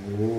Ooh. 0.00 0.31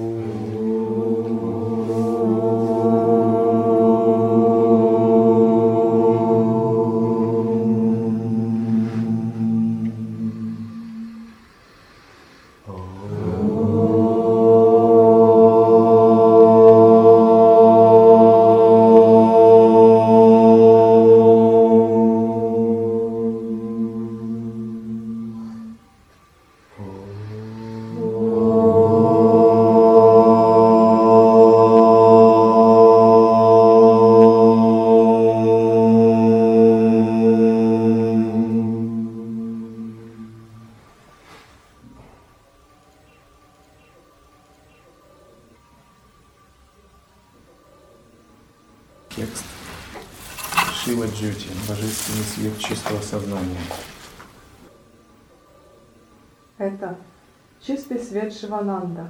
Шивананда, 58.54 59.10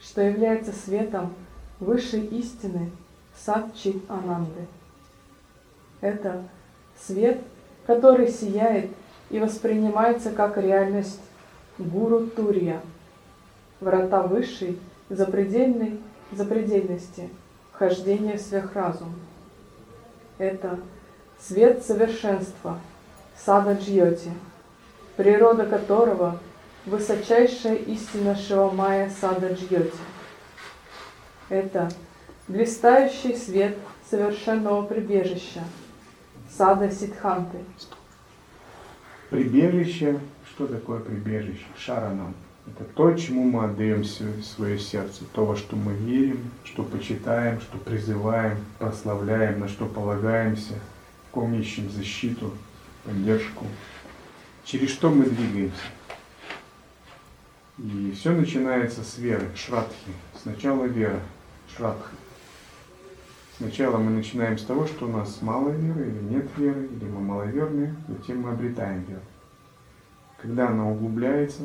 что 0.00 0.22
является 0.22 0.72
светом 0.72 1.34
высшей 1.80 2.24
истины 2.26 2.90
Сатчит 3.36 4.08
Ананды. 4.08 4.66
Это 6.00 6.44
свет, 6.98 7.40
который 7.86 8.28
сияет 8.28 8.90
и 9.28 9.38
воспринимается 9.38 10.30
как 10.30 10.56
реальность 10.56 11.20
Гуру 11.78 12.26
Турья, 12.26 12.80
врата 13.80 14.22
высшей, 14.22 14.78
запредельной 15.10 16.00
запредельности, 16.32 17.28
вхождения 17.72 18.38
в 18.38 18.40
сверхразум. 18.40 19.12
Это 20.38 20.78
свет 21.38 21.84
совершенства, 21.84 22.78
сада 23.36 23.74
Джьоти, 23.74 24.30
природа 25.16 25.66
которого– 25.66 26.38
высочайшая 26.86 27.76
истина 27.76 28.36
Шивамая 28.36 29.10
сада 29.10 29.52
Джьоти. 29.52 29.92
Это 31.48 31.90
блистающий 32.48 33.36
свет 33.36 33.76
совершенного 34.08 34.82
прибежища, 34.82 35.62
сада 36.50 36.90
Сидханты. 36.90 37.58
Прибежище. 39.30 40.20
Что 40.50 40.66
такое 40.68 41.00
прибежище? 41.00 41.64
Шаранам. 41.76 42.34
Это 42.66 42.84
то, 42.84 43.12
чему 43.12 43.42
мы 43.44 43.64
отдаем 43.64 44.04
свое 44.04 44.78
сердце, 44.78 45.24
то, 45.32 45.44
во 45.44 45.56
что 45.56 45.76
мы 45.76 45.92
верим, 45.92 46.50
что 46.64 46.82
почитаем, 46.82 47.60
что 47.60 47.76
призываем, 47.76 48.58
прославляем, 48.78 49.60
на 49.60 49.68
что 49.68 49.84
полагаемся, 49.84 50.74
в 51.28 51.30
ком 51.32 51.54
ищем 51.54 51.90
защиту, 51.90 52.52
поддержку, 53.04 53.66
через 54.64 54.90
что 54.90 55.10
мы 55.10 55.24
двигаемся. 55.24 55.74
И 57.78 58.12
все 58.12 58.30
начинается 58.30 59.02
с 59.02 59.18
веры, 59.18 59.48
шрадхи. 59.56 60.12
Сначала 60.40 60.84
вера, 60.84 61.20
шрадха. 61.76 62.10
Сначала 63.56 63.98
мы 63.98 64.10
начинаем 64.10 64.58
с 64.58 64.62
того, 64.64 64.86
что 64.86 65.06
у 65.06 65.10
нас 65.10 65.42
мало 65.42 65.70
веры 65.70 66.08
или 66.08 66.34
нет 66.34 66.46
веры, 66.56 66.86
или 66.86 67.08
мы 67.08 67.20
маловерны, 67.20 67.94
затем 68.08 68.42
мы 68.42 68.50
обретаем 68.50 69.04
веру. 69.04 69.20
Когда 70.40 70.68
она 70.68 70.88
углубляется, 70.88 71.62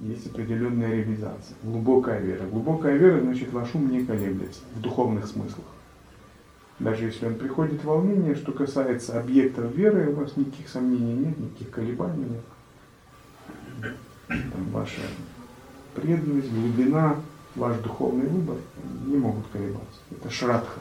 есть 0.00 0.26
определенная 0.26 0.90
реализация, 0.90 1.56
глубокая 1.62 2.20
вера. 2.20 2.44
Глубокая 2.46 2.96
вера, 2.96 3.20
значит, 3.20 3.52
ваш 3.52 3.74
ум 3.74 3.90
не 3.90 4.04
колеблется 4.04 4.60
в 4.74 4.80
духовных 4.80 5.26
смыслах. 5.26 5.66
Даже 6.78 7.04
если 7.04 7.26
он 7.26 7.36
приходит 7.36 7.84
волнение, 7.84 8.34
что 8.34 8.52
касается 8.52 9.18
объектов 9.18 9.74
веры, 9.74 10.10
у 10.10 10.16
вас 10.16 10.36
никаких 10.36 10.68
сомнений 10.68 11.14
нет, 11.14 11.38
никаких 11.38 11.70
колебаний 11.70 12.24
нет. 12.24 12.42
Ваша 14.28 15.02
преданность, 15.94 16.50
глубина, 16.50 17.16
ваш 17.54 17.76
духовный 17.78 18.26
выбор 18.26 18.56
не 19.06 19.16
могут 19.16 19.46
колебаться. 19.52 20.00
Это 20.10 20.30
шрадха. 20.30 20.80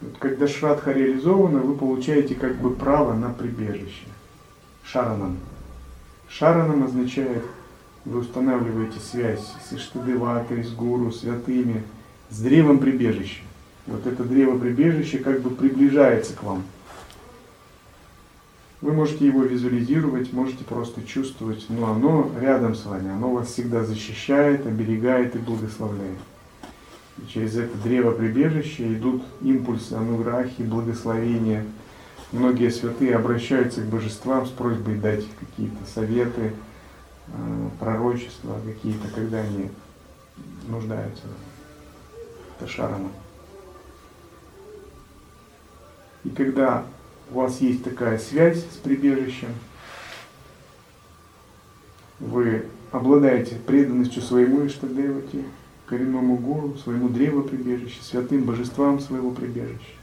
Вот 0.00 0.18
когда 0.18 0.48
шрадха 0.48 0.92
реализована, 0.92 1.60
вы 1.60 1.76
получаете 1.76 2.34
как 2.34 2.56
бы 2.56 2.74
право 2.74 3.14
на 3.14 3.30
прибежище. 3.30 4.06
Шаранам. 4.84 5.38
Шаранам 6.28 6.84
означает, 6.84 7.44
вы 8.04 8.20
устанавливаете 8.20 8.98
связь 8.98 9.54
с 9.68 9.72
Иштадеватой, 9.72 10.64
с 10.64 10.72
Гуру, 10.72 11.12
святыми, 11.12 11.84
с 12.30 12.40
древом 12.40 12.78
прибежища. 12.78 13.42
Вот 13.86 14.06
это 14.06 14.24
древо 14.24 14.58
прибежища 14.58 15.18
как 15.18 15.40
бы 15.40 15.50
приближается 15.50 16.34
к 16.34 16.42
вам. 16.42 16.64
Вы 18.82 18.92
можете 18.92 19.26
его 19.26 19.44
визуализировать, 19.44 20.32
можете 20.32 20.64
просто 20.64 21.02
чувствовать, 21.02 21.64
но 21.70 21.92
оно 21.92 22.30
рядом 22.38 22.74
с 22.74 22.84
вами, 22.84 23.10
оно 23.10 23.32
вас 23.32 23.48
всегда 23.48 23.84
защищает, 23.84 24.66
оберегает 24.66 25.34
и 25.34 25.38
благословляет. 25.38 26.18
И 27.18 27.26
через 27.32 27.56
это 27.56 27.76
древо 27.78 28.10
прибежища 28.10 28.92
идут 28.92 29.22
импульсы, 29.40 29.94
ануграхи, 29.94 30.62
благословения– 30.62 31.64
Многие 32.32 32.70
святые 32.70 33.14
обращаются 33.14 33.82
к 33.82 33.90
божествам 33.90 34.46
с 34.46 34.50
просьбой 34.50 34.96
дать 34.96 35.26
какие-то 35.38 35.84
советы, 35.84 36.54
э, 37.28 37.68
пророчества 37.78 38.58
какие-то, 38.64 39.08
когда 39.08 39.40
они 39.40 39.70
нуждаются. 40.66 41.24
Это 42.58 42.70
шарана. 42.70 43.10
И 46.24 46.30
когда 46.30 46.86
у 47.30 47.34
вас 47.34 47.60
есть 47.60 47.84
такая 47.84 48.18
связь 48.18 48.58
с 48.58 48.76
прибежищем, 48.76 49.48
вы 52.18 52.66
обладаете 52.90 53.56
преданностью 53.56 54.22
своему 54.22 54.66
Иштадевате, 54.66 55.44
коренному 55.86 56.36
гуру, 56.36 56.76
своему 56.76 57.08
древу 57.08 57.42
прибежища, 57.42 58.02
святым 58.02 58.44
божествам 58.44 59.00
своего 59.00 59.30
прибежища 59.30 60.02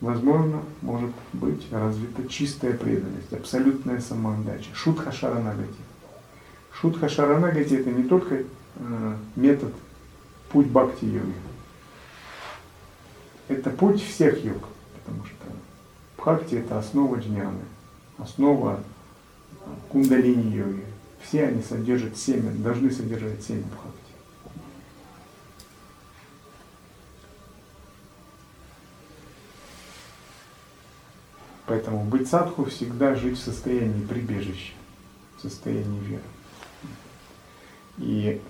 возможно, 0.00 0.62
может 0.82 1.10
быть 1.32 1.66
развита 1.70 2.26
чистая 2.28 2.72
преданность, 2.72 3.32
абсолютная 3.32 4.00
самоотдача. 4.00 4.74
Шутха 4.74 5.12
Шаранагати. 5.12 5.74
Шутха 6.72 7.08
Шаранагати 7.08 7.74
это 7.74 7.90
не 7.90 8.04
только 8.04 8.42
э, 8.76 9.16
метод, 9.36 9.72
путь 10.50 10.68
бхакти-йоги. 10.68 11.34
Это 13.48 13.70
путь 13.70 14.02
всех 14.02 14.44
йог, 14.44 14.62
потому 14.94 15.24
что 15.26 15.39
бхакти 16.20 16.56
это 16.56 16.78
основа 16.78 17.16
джняны, 17.16 17.64
основа 18.18 18.80
кундалини-йоги. 19.88 20.84
Все 21.22 21.46
они 21.46 21.62
содержат 21.62 22.16
семя, 22.16 22.50
должны 22.50 22.90
содержать 22.90 23.42
семя 23.42 23.64
бхакти. 23.64 23.98
Поэтому 31.66 32.04
быть 32.04 32.28
садху 32.28 32.64
всегда 32.64 33.14
жить 33.14 33.38
в 33.38 33.42
состоянии 33.42 34.04
прибежища, 34.04 34.72
в 35.38 35.42
состоянии 35.42 36.00
веры. 36.00 36.22
И 37.98 38.40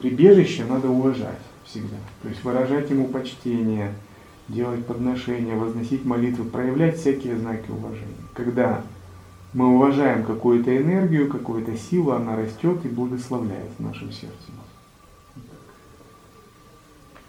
прибежище 0.00 0.64
надо 0.64 0.88
уважать 0.88 1.38
всегда. 1.64 1.96
То 2.22 2.28
есть 2.28 2.42
выражать 2.42 2.90
ему 2.90 3.08
почтение, 3.08 3.94
делать 4.48 4.86
подношения, 4.86 5.56
возносить 5.56 6.04
молитвы, 6.04 6.44
проявлять 6.44 6.98
всякие 6.98 7.38
знаки 7.38 7.70
уважения. 7.70 8.14
Когда 8.34 8.82
мы 9.52 9.74
уважаем 9.74 10.24
какую-то 10.24 10.76
энергию, 10.76 11.30
какую-то 11.30 11.76
силу, 11.76 12.12
она 12.12 12.36
растет 12.36 12.84
и 12.84 12.88
благословляет 12.88 13.70
в 13.78 13.82
нашем 13.82 14.12
сердце. 14.12 14.34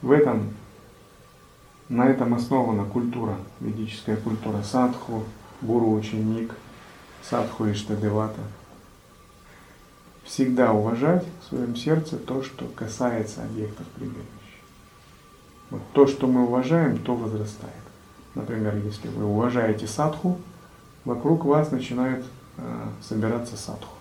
В 0.01 0.11
этом 0.11 0.49
на 1.87 2.07
этом 2.07 2.33
основана 2.33 2.83
культура, 2.85 3.37
ведическая 3.59 4.17
культура 4.17 4.61
садху, 4.63 5.23
гуру-ученик, 5.61 6.53
садху 7.21 7.65
и 7.65 7.73
штадевата. 7.73 8.41
Всегда 10.23 10.73
уважать 10.73 11.23
в 11.41 11.49
своем 11.49 11.75
сердце 11.75 12.17
то, 12.17 12.41
что 12.41 12.65
касается 12.65 13.43
объектов 13.43 13.85
прибежища. 13.89 14.44
Вот 15.71 15.81
то, 15.93 16.07
что 16.07 16.27
мы 16.27 16.43
уважаем, 16.43 16.97
то 16.99 17.15
возрастает. 17.15 17.73
Например, 18.35 18.75
если 18.77 19.07
вы 19.07 19.25
уважаете 19.25 19.87
садху, 19.87 20.39
вокруг 21.05 21.45
вас 21.45 21.71
начинают 21.71 22.25
э, 22.57 22.87
собираться 23.01 23.57
садху. 23.57 23.95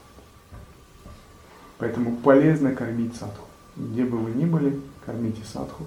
Поэтому 1.79 2.17
полезно 2.17 2.75
кормить 2.75 3.17
садху. 3.17 3.47
Где 3.77 4.05
бы 4.05 4.19
вы 4.19 4.33
ни 4.33 4.45
были, 4.45 4.81
кормите 5.05 5.43
садху, 5.45 5.85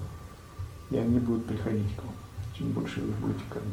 и 0.90 0.96
они 0.96 1.18
будут 1.18 1.46
приходить 1.46 1.94
к 1.96 2.02
вам. 2.02 2.14
Чем 2.56 2.72
больше 2.72 3.00
вы 3.00 3.12
будете 3.12 3.44
кормить. 3.48 3.72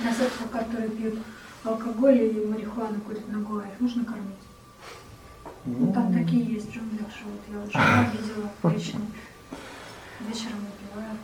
На 0.00 0.12
садху, 0.12 0.48
которые 0.50 0.88
пьют 0.90 1.18
алкоголь 1.64 2.16
или 2.16 2.46
марихуану 2.46 3.00
курят 3.00 3.28
на 3.28 3.40
горе, 3.40 3.70
нужно 3.78 4.04
кормить? 4.04 4.49
Ну, 5.64 5.92
там 5.92 6.12
такие 6.12 6.54
есть 6.54 6.72
что 6.72 6.80
вот 6.80 7.42
я 7.50 7.58
уже 7.58 8.10
видела 8.12 8.74
лично. 8.74 9.00
Вечером 10.20 10.58
выпиваю. 10.60 11.16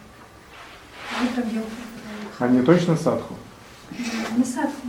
А 1.13 1.25
утром 1.25 1.55
я 1.55 2.47
Они 2.47 2.63
точно 2.63 2.97
садху? 2.97 3.35
Не 4.37 4.45
садху. 4.45 4.87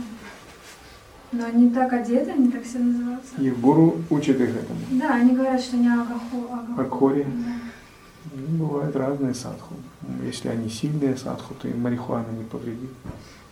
Но 1.32 1.44
они 1.44 1.70
так 1.70 1.92
одеты, 1.92 2.30
они 2.30 2.50
так 2.50 2.64
все 2.64 2.78
называются. 2.78 3.36
И 3.38 3.50
гуру 3.50 4.02
учит 4.10 4.40
их 4.40 4.50
этому? 4.50 4.80
Да, 4.90 5.14
они 5.14 5.34
говорят, 5.34 5.60
что 5.60 5.76
не 5.76 5.88
агахо, 5.88 6.20
агахо. 6.50 7.14
Да. 7.14 7.52
Ну, 8.34 8.66
бывают 8.66 8.96
разные 8.96 9.34
садху. 9.34 9.74
Если 10.22 10.48
они 10.48 10.68
сильные 10.68 11.16
садху, 11.16 11.54
то 11.54 11.68
им 11.68 11.82
марихуана 11.82 12.30
не 12.30 12.44
повредит. 12.44 12.90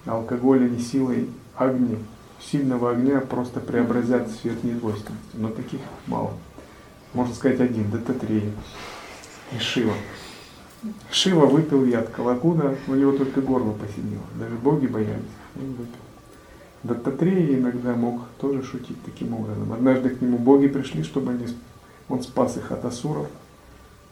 Алкоголь 0.06 0.64
они 0.64 0.78
силой 0.78 1.28
огня 1.54 1.96
сильного 2.40 2.90
огня 2.92 3.20
просто 3.20 3.60
преобразят 3.60 4.30
свет 4.30 4.62
недвойственности. 4.64 5.34
Но 5.34 5.48
таких 5.48 5.80
мало. 6.06 6.34
Можно 7.12 7.34
сказать 7.34 7.60
один, 7.60 7.90
Дататрея 7.90 8.52
и 9.52 9.58
Шива. 9.58 9.94
Шива 11.10 11.46
выпил 11.46 11.84
яд 11.84 12.10
Калакуда, 12.10 12.76
у 12.86 12.94
него 12.94 13.12
только 13.12 13.40
горло 13.40 13.72
посинело. 13.72 14.24
Даже 14.38 14.54
боги 14.56 14.86
боялись, 14.86 15.22
он 15.56 15.70
выпил. 15.70 15.94
Дататрея 16.82 17.58
иногда 17.58 17.94
мог 17.94 18.22
тоже 18.40 18.62
шутить 18.62 19.02
таким 19.04 19.34
образом. 19.34 19.72
Однажды 19.72 20.10
к 20.10 20.20
нему 20.20 20.38
боги 20.38 20.68
пришли, 20.68 21.02
чтобы 21.02 21.32
они, 21.32 21.46
он 22.08 22.22
спас 22.22 22.56
их 22.56 22.70
от 22.70 22.84
асуров. 22.84 23.26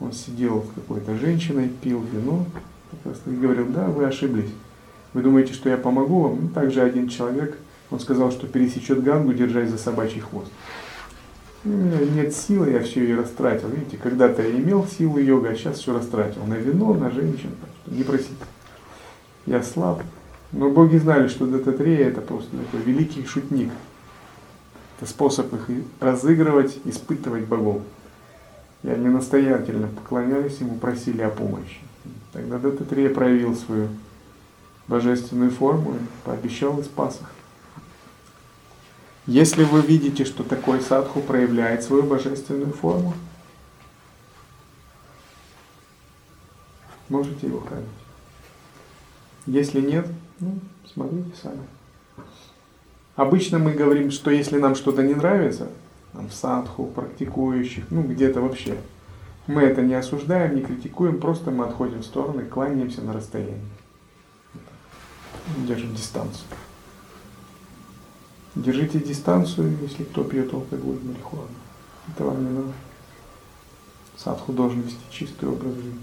Он 0.01 0.13
сидел 0.13 0.65
с 0.65 0.75
какой-то 0.75 1.17
женщиной, 1.17 1.69
пил 1.69 2.03
вино 2.13 2.45
и 3.27 3.31
говорил, 3.31 3.69
да, 3.69 3.87
вы 3.87 4.05
ошиблись. 4.05 4.51
Вы 5.13 5.23
думаете, 5.23 5.53
что 5.53 5.69
я 5.69 5.77
помогу 5.77 6.23
вам? 6.23 6.39
Ну, 6.43 6.49
также 6.49 6.83
один 6.83 7.09
человек 7.09 7.57
он 7.91 8.01
сказал, 8.01 8.31
что 8.33 8.47
пересечет 8.47 9.03
Гангу, 9.03 9.33
держась 9.33 9.71
за 9.71 9.79
собачий 9.79 10.21
хвост. 10.21 10.51
У 11.65 11.69
меня 11.69 11.99
нет 11.99 12.35
силы, 12.35 12.71
я 12.71 12.81
все 12.81 13.03
ее 13.03 13.17
растратил. 13.17 13.69
Видите, 13.69 13.97
когда-то 13.97 14.43
я 14.43 14.51
имел 14.51 14.87
силу 14.87 15.19
йога, 15.19 15.51
а 15.51 15.55
сейчас 15.55 15.79
все 15.79 15.97
растратил. 15.97 16.45
На 16.45 16.55
вино, 16.55 16.93
на 16.93 17.11
женщин. 17.11 17.51
Не 17.87 18.03
просите. 18.03 18.35
Я 19.47 19.63
слаб. 19.63 20.03
Но 20.53 20.71
боги 20.71 20.99
знали, 20.99 21.29
что 21.29 21.47
Дататрея 21.47 22.09
это 22.09 22.21
просто 22.21 22.51
такой 22.57 22.81
великий 22.83 23.25
шутник. 23.25 23.71
Это 24.99 25.11
способ 25.11 25.53
их 25.55 25.69
разыгрывать, 26.01 26.79
испытывать 26.85 27.45
богов. 27.45 27.81
И 28.83 28.89
они 28.91 29.09
настоятельно 29.09 29.89
поклонялись 29.89 30.59
ему, 30.59 30.77
просили 30.77 31.23
о 31.23 31.31
помощи. 31.31 31.81
Тогда 32.33 32.59
Дататрея 32.59 33.09
проявил 33.09 33.57
свою 33.57 33.89
божественную 34.87 35.51
форму 35.51 35.95
и 35.95 36.27
пообещал 36.27 36.79
и 36.79 36.83
спас 36.83 37.19
их. 37.23 37.31
Если 39.27 39.65
вы 39.65 39.81
видите, 39.81 40.25
что 40.25 40.45
такой 40.45 40.81
садху 40.81 41.21
проявляет 41.21 41.83
свою 41.83 42.03
божественную 42.03 42.73
форму, 42.73 43.15
можете 47.09 47.47
его 47.47 47.61
хранить. 47.61 47.89
Если 49.47 49.81
нет, 49.81 50.07
ну, 50.41 50.59
смотрите 50.93 51.31
сами. 51.43 51.63
Обычно 53.17 53.59
мы 53.59 53.73
говорим, 53.73 54.11
что 54.11 54.31
если 54.31 54.59
нам 54.59 54.75
что-то 54.75 55.03
не 55.03 55.15
нравится, 55.15 55.69
в 56.13 56.31
садху, 56.31 56.87
практикующих, 56.87 57.85
ну 57.91 58.03
где-то 58.03 58.41
вообще, 58.41 58.77
мы 59.47 59.63
это 59.63 59.83
не 59.83 59.95
осуждаем, 59.95 60.57
не 60.57 60.63
критикуем, 60.63 61.21
просто 61.21 61.51
мы 61.51 61.65
отходим 61.65 62.01
в 62.01 62.05
сторону 62.05 62.41
и 62.41 62.49
кланяемся 62.49 63.03
на 63.03 63.13
расстоянии. 63.13 63.61
Держим 65.67 65.95
дистанцию. 65.95 66.47
Держите 68.55 69.01
дистанцию, 69.01 69.77
если 69.83 70.05
кто 70.05 70.23
пьет 70.23 70.53
алкоголь, 70.55 70.99
марихуану. 71.03 71.49
Это 72.09 72.25
вам 72.25 72.45
не 72.45 72.51
надо. 72.51 72.73
Садху 74.17 74.53
должен 74.53 74.83
вести 74.83 75.01
чистый 75.11 75.49
образ 75.49 75.75
жизни. 75.75 75.99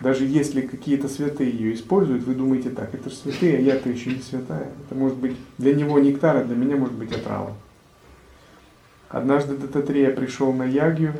Даже 0.00 0.24
если 0.26 0.60
какие-то 0.60 1.08
святые 1.08 1.50
ее 1.50 1.74
используют, 1.74 2.24
вы 2.24 2.34
думаете 2.34 2.70
так, 2.70 2.92
это 2.94 3.08
же 3.08 3.16
святые, 3.16 3.56
а 3.56 3.60
я-то 3.60 3.88
еще 3.88 4.10
не 4.10 4.20
святая. 4.20 4.70
Это 4.84 4.94
может 4.94 5.16
быть 5.16 5.36
для 5.58 5.74
него 5.74 5.98
нектар, 5.98 6.36
а 6.36 6.44
для 6.44 6.56
меня 6.56 6.76
может 6.76 6.94
быть 6.94 7.12
отрава. 7.12 7.54
Однажды 9.08 9.56
Дататрея 9.56 10.10
пришел 10.10 10.52
на 10.52 10.64
ягью, 10.64 11.14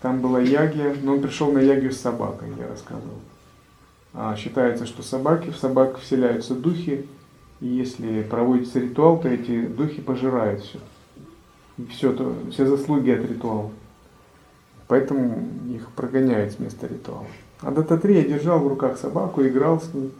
там 0.00 0.20
была 0.20 0.40
ягия, 0.40 0.94
но 1.02 1.14
он 1.14 1.20
пришел 1.20 1.52
на 1.52 1.58
ягью 1.58 1.92
с 1.92 2.00
собакой, 2.00 2.48
я 2.56 2.68
рассказывал. 2.68 3.18
А 4.14 4.34
считается, 4.36 4.86
что 4.86 5.02
собаки, 5.02 5.50
в 5.50 5.56
собак 5.56 5.98
вселяются 5.98 6.54
духи, 6.54 7.06
и 7.60 7.66
если 7.66 8.22
проводится 8.22 8.80
ритуал, 8.80 9.18
то 9.18 9.28
эти 9.28 9.66
духи 9.66 10.00
пожирают 10.00 10.62
все. 10.62 10.78
Все, 11.90 12.12
то, 12.12 12.34
все 12.50 12.66
заслуги 12.66 13.10
от 13.10 13.28
ритуала. 13.28 13.70
Поэтому 14.88 15.48
их 15.68 15.88
прогоняют 15.90 16.52
с 16.52 16.58
места 16.58 16.86
ритуала. 16.86 17.26
А 17.60 17.70
Дататрия 17.70 18.22
держал 18.22 18.60
в 18.60 18.68
руках 18.68 18.98
собаку, 18.98 19.42
играл 19.42 19.80
с 19.80 19.92
ней. 19.92 20.12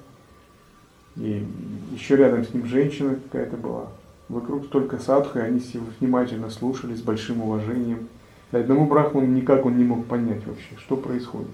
И 1.17 1.47
еще 1.93 2.17
рядом 2.17 2.45
с 2.45 2.53
ним 2.53 2.67
женщина 2.67 3.17
какая-то 3.17 3.57
была. 3.57 3.87
Вокруг 4.29 4.69
только 4.69 4.99
садху, 4.99 5.39
и 5.39 5.43
они 5.43 5.61
его 5.73 5.87
внимательно 6.01 6.51
слушали 6.51 6.95
с 6.95 7.01
большим 7.01 7.43
уважением. 7.43 8.09
И 8.53 8.57
одному 8.57 8.87
брахману 8.87 9.27
никак 9.27 9.65
он 9.65 9.79
не 9.79 9.85
мог 9.85 10.07
понять 10.07 10.47
вообще, 10.47 10.77
что 10.79 10.97
происходит. 10.97 11.49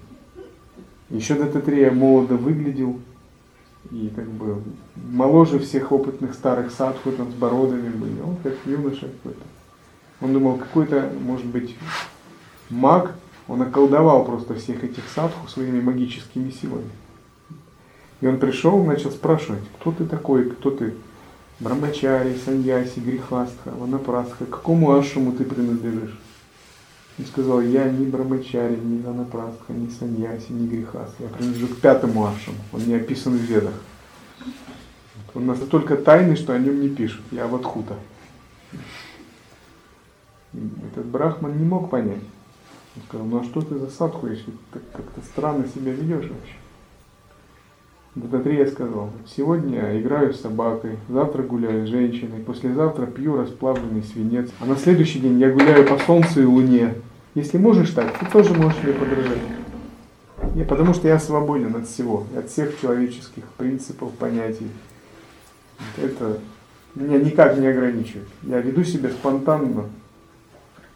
Еще 1.10 1.34
Дататрия 1.34 1.90
молодо 1.90 2.36
выглядел, 2.36 2.98
и 3.90 4.12
как 4.14 4.28
бы 4.28 4.62
моложе 4.96 5.58
всех 5.58 5.92
опытных 5.92 6.34
старых 6.34 6.70
садху 6.70 7.12
там 7.12 7.30
с 7.30 7.34
бородами 7.34 7.88
были. 7.90 8.20
Он 8.20 8.36
как 8.42 8.54
юноша 8.64 9.08
какой-то. 9.08 9.44
Он 10.20 10.32
думал, 10.32 10.56
какой-то, 10.56 11.10
может 11.20 11.46
быть, 11.46 11.76
маг, 12.70 13.14
он 13.48 13.60
околдовал 13.62 14.24
просто 14.24 14.54
всех 14.54 14.84
этих 14.84 15.04
садху 15.14 15.48
своими 15.48 15.80
магическими 15.80 16.50
силами. 16.50 16.90
И 18.20 18.26
он 18.26 18.38
пришел, 18.38 18.82
начал 18.84 19.10
спрашивать, 19.10 19.64
кто 19.80 19.90
ты 19.90 20.04
такой, 20.04 20.48
кто 20.48 20.70
ты, 20.70 20.94
Брамачари, 21.58 22.36
Саньяси, 22.44 23.00
Грихастха, 23.00 23.70
Ванапрастха, 23.76 24.46
к 24.46 24.50
какому 24.50 24.92
ашраму 24.92 25.32
ты 25.32 25.44
принадлежишь? 25.44 26.16
Он 27.18 27.26
сказал, 27.26 27.60
я 27.60 27.90
ни 27.90 28.06
Брамачари, 28.06 28.76
ни 28.76 29.02
Ванапрастха, 29.02 29.72
ни 29.72 29.88
Саньяси, 29.90 30.50
ни 30.50 30.66
Грихастха, 30.66 31.22
я 31.22 31.28
принадлежу 31.28 31.68
к 31.68 31.80
пятому 31.80 32.26
ашраму, 32.26 32.58
он 32.72 32.84
не 32.86 32.94
описан 32.94 33.34
в 33.34 33.42
ведах. 33.42 33.74
Он 35.34 35.46
настолько 35.46 35.96
тайный, 35.96 36.36
что 36.36 36.52
о 36.52 36.58
нем 36.58 36.80
не 36.80 36.88
пишут. 36.88 37.22
Я 37.30 37.46
вот 37.46 37.64
хута. 37.64 37.96
Этот 40.52 41.06
брахман 41.06 41.56
не 41.56 41.64
мог 41.64 41.90
понять. 41.90 42.22
Он 42.96 43.02
сказал, 43.08 43.26
ну 43.26 43.40
а 43.40 43.44
что 43.44 43.62
ты 43.62 43.78
за 43.78 43.88
садху, 43.90 44.26
если 44.26 44.50
ты 44.72 44.80
как-то 44.92 45.22
странно 45.22 45.66
себя 45.66 45.92
ведешь 45.92 46.30
вообще? 46.30 46.54
Дататрия 48.14 48.66
сказал, 48.66 49.08
сегодня 49.26 49.98
играю 49.98 50.34
с 50.34 50.40
собакой, 50.42 50.98
завтра 51.08 51.42
гуляю 51.44 51.86
с 51.86 51.90
женщиной, 51.90 52.40
послезавтра 52.40 53.06
пью 53.06 53.36
расплавленный 53.36 54.02
свинец, 54.02 54.50
а 54.60 54.66
на 54.66 54.76
следующий 54.76 55.18
день 55.18 55.40
я 55.40 55.50
гуляю 55.50 55.86
по 55.88 55.96
солнцу 55.96 56.42
и 56.42 56.44
луне. 56.44 56.92
Если 57.34 57.56
можешь 57.56 57.88
так, 57.92 58.18
ты 58.18 58.26
тоже 58.26 58.52
можешь 58.52 58.82
мне 58.82 58.92
подражать. 58.92 59.38
Я, 60.54 60.66
потому 60.66 60.92
что 60.92 61.08
я 61.08 61.18
свободен 61.18 61.74
от 61.74 61.88
всего, 61.88 62.26
от 62.36 62.50
всех 62.50 62.78
человеческих 62.78 63.44
принципов, 63.56 64.10
понятий. 64.18 64.68
Это 65.96 66.38
меня 66.94 67.16
никак 67.16 67.56
не 67.56 67.66
ограничивает. 67.66 68.28
Я 68.42 68.60
веду 68.60 68.84
себя 68.84 69.08
спонтанно, 69.08 69.86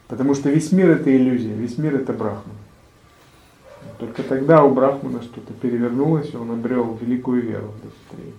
потому 0.07 0.35
что 0.35 0.51
весь 0.51 0.71
мир 0.71 0.91
это 0.91 1.15
иллюзия, 1.15 1.55
весь 1.55 1.79
мир 1.79 1.95
это 1.95 2.13
брахман. 2.13 2.53
Только 3.99 4.21
тогда 4.21 4.63
у 4.63 4.73
Брахмана 4.73 5.21
что-то 5.23 5.53
перевернулось, 5.53 6.31
и 6.33 6.37
он 6.37 6.51
обрел 6.51 6.95
великую 7.01 7.41
веру 7.41 7.67
в 7.69 7.81
Дататрею. 7.81 8.33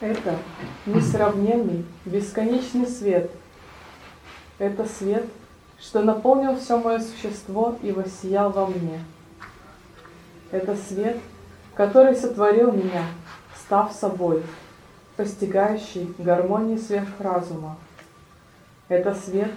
Это 0.00 0.36
несравненный, 0.86 1.84
бесконечный 2.04 2.86
свет. 2.86 3.30
Это 4.58 4.86
свет, 4.86 5.24
что 5.80 6.02
наполнил 6.02 6.58
все 6.58 6.78
мое 6.78 6.98
существо 6.98 7.78
и 7.80 7.92
воссиял 7.92 8.50
во 8.50 8.66
мне. 8.66 9.00
Это 10.50 10.76
свет, 10.76 11.18
который 11.74 12.16
сотворил 12.16 12.72
меня, 12.72 13.04
став 13.56 13.92
собой, 13.92 14.42
постигающий 15.16 16.12
гармонии 16.18 16.76
сверхразума. 16.76 17.76
Это 18.88 19.14
свет, 19.14 19.52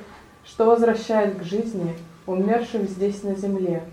что 0.45 0.65
возвращает 0.65 1.39
к 1.39 1.43
жизни 1.43 1.95
умерших 2.27 2.83
здесь 2.83 3.23
на 3.23 3.35
земле. 3.35 3.83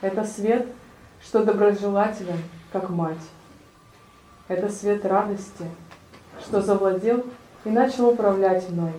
Это 0.00 0.24
свет, 0.24 0.68
что 1.20 1.44
доброжелателен 1.44 2.38
как 2.70 2.90
мать. 2.90 3.18
Это 4.46 4.68
свет 4.68 5.04
радости, 5.04 5.64
что 6.40 6.62
завладел 6.62 7.24
и 7.64 7.70
начал 7.70 8.10
управлять 8.10 8.70
мной, 8.70 8.92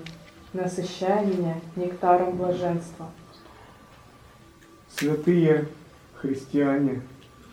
насыщая 0.51 1.25
меня 1.25 1.55
нектаром 1.75 2.35
блаженства. 2.35 3.09
Святые 4.93 5.67
христиане 6.15 7.01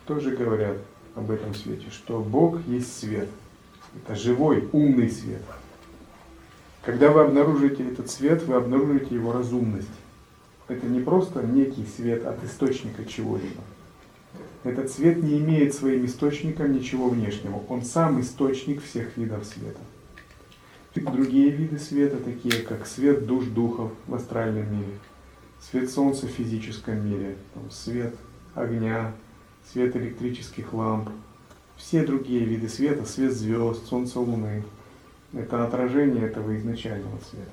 тоже 0.05 0.35
говорят 0.35 0.77
об 1.15 1.31
этом 1.31 1.53
свете, 1.53 1.89
что 1.89 2.19
Бог 2.19 2.59
есть 2.67 2.99
свет. 2.99 3.29
Это 3.95 4.15
живой, 4.15 4.67
умный 4.73 5.09
свет. 5.09 5.41
Когда 6.83 7.09
вы 7.09 7.21
обнаружите 7.21 7.87
этот 7.89 8.09
свет, 8.09 8.43
вы 8.43 8.55
обнаружите 8.55 9.15
его 9.15 9.31
разумность. 9.31 9.87
Это 10.67 10.85
не 10.85 10.99
просто 10.99 11.43
некий 11.43 11.85
свет 11.85 12.25
от 12.25 12.43
источника 12.43 13.05
чего-либо. 13.05 13.61
Этот 14.63 14.91
свет 14.91 15.23
не 15.23 15.37
имеет 15.37 15.73
своим 15.73 16.05
источником 16.05 16.73
ничего 16.73 17.09
внешнего. 17.09 17.63
Он 17.69 17.83
сам 17.83 18.19
источник 18.19 18.83
всех 18.83 19.15
видов 19.15 19.45
света. 19.45 19.79
Другие 20.95 21.51
виды 21.51 21.77
света, 21.77 22.17
такие 22.17 22.63
как 22.63 22.87
свет 22.87 23.27
душ 23.27 23.45
духов 23.45 23.91
в 24.07 24.15
астральном 24.15 24.71
мире, 24.73 24.97
свет 25.61 25.91
солнца 25.91 26.25
в 26.25 26.31
физическом 26.31 27.07
мире, 27.07 27.35
свет 27.69 28.15
огня, 28.55 29.13
свет 29.71 29.95
электрических 29.95 30.73
ламп, 30.73 31.09
все 31.75 32.03
другие 32.03 32.43
виды 32.45 32.67
света, 32.67 33.05
свет 33.05 33.31
звезд, 33.31 33.85
солнца, 33.85 34.19
луны, 34.19 34.63
это 35.33 35.63
отражение 35.63 36.25
этого 36.25 36.57
изначального 36.57 37.19
света. 37.29 37.51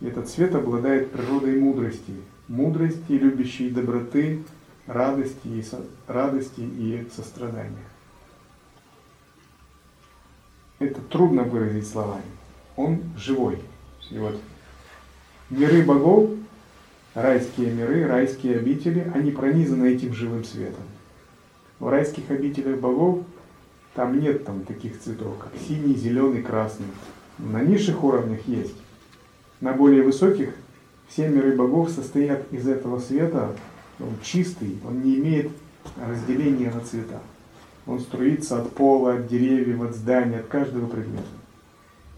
Этот 0.00 0.28
свет 0.28 0.54
обладает 0.54 1.10
природой 1.10 1.58
мудрости, 1.58 2.12
мудрости, 2.48 3.12
любящей 3.12 3.70
доброты, 3.70 4.42
радости 4.86 5.48
и, 5.48 5.62
со, 5.62 5.80
радости 6.06 6.60
и 6.60 7.08
сострадания. 7.14 7.84
Это 10.78 11.00
трудно 11.00 11.44
выразить 11.44 11.88
словами. 11.88 12.22
Он 12.76 13.00
живой. 13.16 13.58
И 14.10 14.18
вот 14.18 14.38
миры 15.48 15.82
богов, 15.82 16.30
райские 17.14 17.72
миры, 17.72 18.06
райские 18.06 18.58
обители, 18.58 19.10
они 19.14 19.30
пронизаны 19.30 19.86
этим 19.94 20.12
живым 20.12 20.44
светом. 20.44 20.84
В 21.78 21.88
райских 21.88 22.30
обителях 22.30 22.78
богов 22.78 23.20
там 23.94 24.20
нет 24.20 24.44
там 24.44 24.64
таких 24.64 25.00
цветов, 25.00 25.38
как 25.38 25.52
синий, 25.66 25.94
зеленый, 25.94 26.42
красный. 26.42 26.86
На 27.38 27.62
низших 27.62 28.04
уровнях 28.04 28.46
есть. 28.46 28.76
На 29.60 29.72
более 29.72 30.02
высоких 30.02 30.50
все 31.08 31.28
миры 31.28 31.56
богов 31.56 31.90
состоят 31.90 32.52
из 32.52 32.68
этого 32.68 32.98
света, 32.98 33.56
он 33.98 34.14
чистый, 34.22 34.78
он 34.86 35.00
не 35.00 35.16
имеет 35.16 35.50
разделения 36.06 36.70
на 36.70 36.80
цвета. 36.80 37.20
Он 37.86 38.00
струится 38.00 38.60
от 38.60 38.72
пола, 38.72 39.14
от 39.14 39.28
деревьев, 39.28 39.80
от 39.80 39.94
зданий, 39.94 40.40
от 40.40 40.46
каждого 40.46 40.86
предмета. 40.86 41.24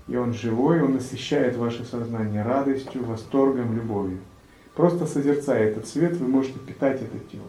И 0.08 0.16
он 0.16 0.32
живой, 0.32 0.82
он 0.82 0.94
насыщает 0.94 1.56
ваше 1.56 1.84
сознание 1.84 2.42
радостью, 2.42 3.04
восторгом, 3.04 3.76
любовью. 3.76 4.18
Просто 4.74 5.06
созерцая 5.06 5.70
этот 5.70 5.86
свет, 5.86 6.16
вы 6.16 6.26
можете 6.26 6.58
питать 6.58 7.02
это 7.02 7.18
тело. 7.30 7.44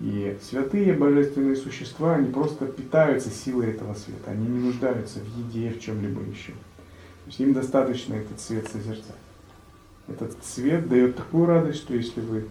И 0.00 0.38
святые 0.40 0.94
божественные 0.94 1.56
существа, 1.56 2.14
они 2.14 2.32
просто 2.32 2.66
питаются 2.66 3.30
силой 3.30 3.70
этого 3.70 3.94
света. 3.94 4.30
Они 4.30 4.46
не 4.46 4.60
нуждаются 4.60 5.18
в 5.18 5.38
еде, 5.38 5.70
в 5.70 5.80
чем-либо 5.80 6.22
еще. 6.22 6.52
Есть 7.32 7.40
им 7.40 7.54
достаточно 7.54 8.12
этот 8.12 8.38
свет 8.38 8.68
созерцать. 8.68 9.16
Этот 10.06 10.44
свет 10.44 10.86
дает 10.86 11.16
такую 11.16 11.46
радость, 11.46 11.78
что 11.78 11.94
если 11.94 12.20
вы 12.20 12.46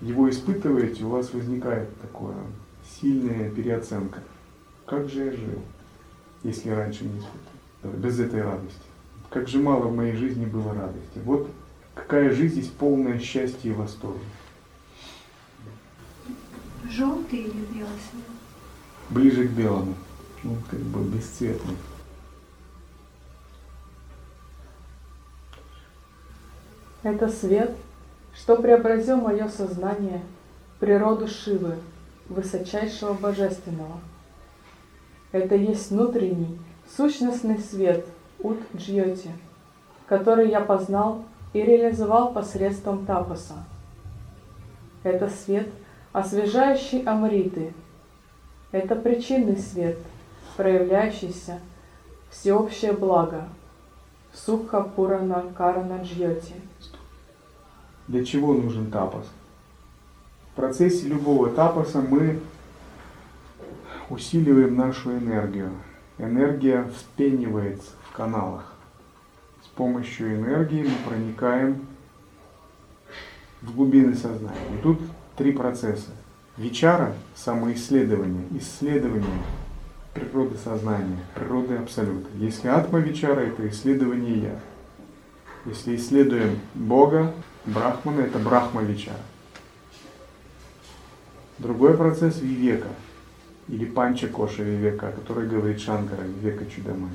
его 0.00 0.30
испытываете, 0.30 1.02
у 1.02 1.08
вас 1.08 1.32
возникает 1.32 1.88
такое 2.00 2.36
сильная 2.88 3.50
переоценка. 3.50 4.22
Как 4.86 5.08
же 5.08 5.24
я 5.24 5.32
жил, 5.32 5.62
если 6.44 6.70
раньше 6.70 7.06
не 7.06 7.18
испытывал, 7.18 7.98
без 7.98 8.20
этой 8.20 8.40
радости? 8.40 8.86
Как 9.30 9.48
же 9.48 9.58
мало 9.58 9.88
в 9.88 9.96
моей 9.96 10.14
жизни 10.14 10.46
было 10.46 10.72
радости. 10.72 11.18
Вот 11.24 11.50
какая 11.96 12.32
жизнь 12.32 12.58
есть 12.58 12.72
полное 12.74 13.18
счастья 13.18 13.70
и 13.70 13.72
восторга. 13.72 14.20
Желтый 16.88 17.40
или 17.40 17.64
белый 17.74 17.98
свет? 18.12 18.24
Ближе 19.10 19.48
к 19.48 19.50
белому. 19.50 19.96
Ну, 20.44 20.56
как 20.70 20.78
бы 20.78 21.02
бесцветный. 21.02 21.74
Это 27.02 27.28
свет, 27.28 27.76
что 28.34 28.56
преобразил 28.56 29.16
мое 29.16 29.48
сознание 29.48 30.22
в 30.76 30.80
природу 30.80 31.28
Шивы, 31.28 31.76
высочайшего 32.28 33.14
божественного. 33.14 34.00
Это 35.32 35.54
есть 35.54 35.90
внутренний, 35.90 36.58
сущностный 36.96 37.58
свет 37.58 38.06
Ут 38.40 38.58
Джьоти, 38.76 39.30
который 40.06 40.50
я 40.50 40.60
познал 40.60 41.24
и 41.52 41.62
реализовал 41.62 42.32
посредством 42.32 43.06
тапаса. 43.06 43.64
Это 45.02 45.28
свет– 45.28 45.68
освежающий 46.12 47.02
амриты. 47.04 47.72
Это 48.72 48.96
причинный 48.96 49.56
свет, 49.56 49.98
проявляющийся 50.56 51.60
всеобщее 52.30 52.92
благо. 52.92 53.48
Сукха 54.32 54.82
Пурана 54.82 55.44
Карана 55.56 56.02
Джьоти. 56.02 56.54
Для 58.06 58.24
чего 58.24 58.54
нужен 58.54 58.90
тапас? 58.90 59.26
В 60.52 60.56
процессе 60.56 61.06
любого 61.06 61.50
тапаса 61.50 62.00
мы 62.00 62.40
усиливаем 64.10 64.76
нашу 64.76 65.12
энергию. 65.12 65.70
Энергия 66.18 66.84
вспенивается 66.96 67.90
в 68.08 68.16
каналах. 68.16 68.72
С 69.62 69.68
помощью 69.68 70.34
энергии 70.34 70.82
мы 70.82 70.94
проникаем 71.08 71.86
в 73.62 73.74
глубины 73.74 74.14
сознания. 74.14 74.78
И 74.78 74.82
тут 74.82 75.00
три 75.36 75.52
процесса. 75.52 76.10
Вичара– 76.56 77.14
самоисследование, 77.36 78.44
исследование 78.58 79.42
природы 80.18 80.56
сознания, 80.62 81.18
природы 81.34 81.76
абсолюта. 81.76 82.28
Если 82.34 82.68
атма 82.68 82.98
вичара– 82.98 83.40
это 83.40 83.68
исследование 83.68 84.38
я. 84.38 84.60
Если 85.64 85.96
исследуем 85.96 86.58
Бога, 86.74 87.32
Брахмана– 87.64 88.20
это 88.22 88.38
Брахма 88.38 88.82
вичара. 88.82 89.18
Другой 91.58 91.96
процесс– 91.96 92.40
вивека 92.40 92.88
или 93.68 93.84
панча 93.84 94.28
коша 94.28 94.62
вивека, 94.62 95.08
о 95.08 95.12
которой 95.12 95.46
говорит 95.46 95.80
Шанкара, 95.80 96.22
вивека 96.22 96.66
чудамай. 96.66 97.10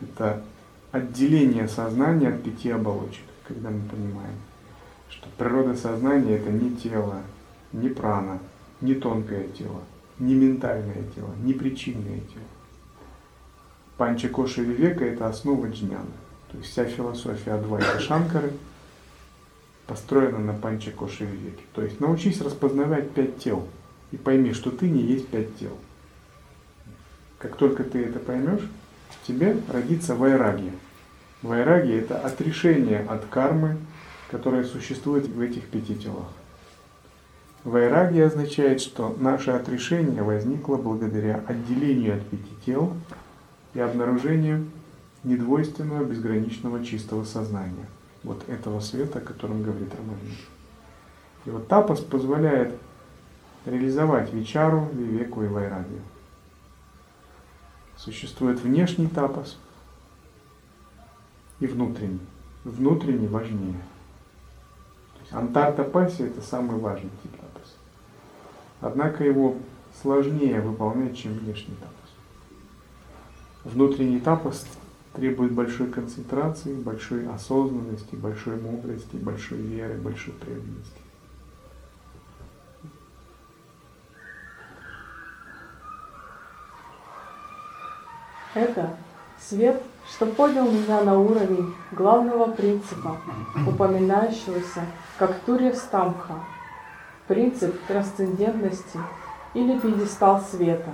Это 0.00 0.42
отделение 0.92 1.68
сознания 1.68 2.28
от 2.28 2.42
пяти 2.42 2.70
оболочек, 2.70 3.24
когда 3.46 3.70
мы 3.70 3.80
понимаем– 3.88 4.34
что 5.10 5.28
природа 5.36 5.74
сознания 5.74 6.36
это 6.36 6.50
не 6.50 6.74
тело, 6.76 7.22
не 7.72 7.88
прана, 7.88 8.38
не 8.80 8.94
тонкое 8.94 9.48
тело, 9.48 9.80
не 10.20 10.34
ментальное 10.34 11.02
тело, 11.14 11.34
не 11.42 11.54
причинное 11.54 12.20
тело. 12.20 12.44
Панчакоша 13.96 14.62
Вивека 14.62 15.04
это 15.04 15.28
основа 15.28 15.66
джняна. 15.66 16.06
То 16.50 16.58
есть 16.58 16.70
вся 16.70 16.84
философия 16.84 17.52
Адвайта 17.52 17.98
Шанкары 17.98 18.52
построена 19.86 20.38
на 20.38 20.54
Панчакоша 20.54 21.24
Вивеке. 21.24 21.62
То 21.74 21.82
есть 21.82 22.00
научись 22.00 22.40
распознавать 22.40 23.10
пять 23.10 23.38
тел 23.38 23.66
и 24.12 24.16
пойми, 24.16 24.52
что 24.52 24.70
ты 24.70 24.88
не 24.88 25.02
есть 25.02 25.28
пять 25.28 25.56
тел. 25.56 25.76
Как 27.38 27.56
только 27.56 27.84
ты 27.84 28.04
это 28.04 28.18
поймешь, 28.18 28.68
тебе 29.26 29.56
родится 29.68 30.14
вайрагия. 30.14 30.72
Вайрагия– 31.42 31.98
это 32.00 32.18
отрешение 32.18 33.00
от 33.00 33.24
кармы, 33.26 33.78
которая 34.30 34.64
существует 34.64 35.26
в 35.26 35.40
этих 35.40 35.64
пяти 35.68 35.94
телах. 35.96 36.28
Вайраги 37.64 38.20
означает, 38.20 38.80
что 38.80 39.14
наше 39.18 39.50
отрешение 39.50 40.22
возникло 40.22 40.76
благодаря 40.76 41.44
отделению 41.46 42.16
от 42.16 42.26
пяти 42.26 42.54
тел 42.64 42.94
и 43.74 43.80
обнаружению 43.80 44.66
недвойственного, 45.24 46.04
безграничного, 46.04 46.82
чистого 46.84 47.24
сознания. 47.24 47.86
Вот 48.22 48.48
этого 48.48 48.80
света, 48.80 49.18
о 49.18 49.22
котором 49.22 49.62
говорит 49.62 49.94
Раманин. 49.94 50.36
И 51.44 51.50
вот 51.50 51.68
тапас 51.68 52.00
позволяет 52.00 52.74
реализовать 53.66 54.32
вичару, 54.32 54.88
вивеку 54.92 55.42
и 55.42 55.48
вайрагию. 55.48 56.00
Существует 57.96 58.60
внешний 58.60 59.08
тапас 59.08 59.58
и 61.60 61.66
внутренний. 61.66 62.20
Внутренний 62.64 63.28
важнее. 63.28 63.80
Антарта 65.30 65.84
паси 65.84 66.24
это 66.24 66.40
самый 66.40 66.78
важный 66.78 67.10
тип 67.22 67.32
тапаса. 67.32 67.49
Однако 68.80 69.24
его 69.24 69.56
сложнее 70.00 70.60
выполнять, 70.60 71.16
чем 71.16 71.34
внешний 71.34 71.74
тапос. 71.74 71.94
Внутренний 73.64 74.20
тапос 74.20 74.66
требует 75.14 75.52
большой 75.52 75.88
концентрации, 75.88 76.72
большой 76.74 77.28
осознанности, 77.28 78.14
большой 78.14 78.56
мудрости, 78.56 79.16
большой 79.16 79.58
веры, 79.58 79.94
большой 79.98 80.32
преданности. 80.34 81.00
Это 88.54 88.96
свет, 89.38 89.80
что 90.08 90.26
поднял 90.26 90.68
меня 90.70 91.02
на 91.02 91.18
уровень 91.18 91.72
главного 91.92 92.50
принципа, 92.50 93.20
упоминающегося 93.66 94.86
как 95.18 95.38
Турья 95.40 95.72
Стамха– 95.74 96.42
принцип 97.30 97.76
трансцендентности 97.86 98.98
или 99.54 99.78
пьедестал 99.78 100.40
света. 100.40 100.90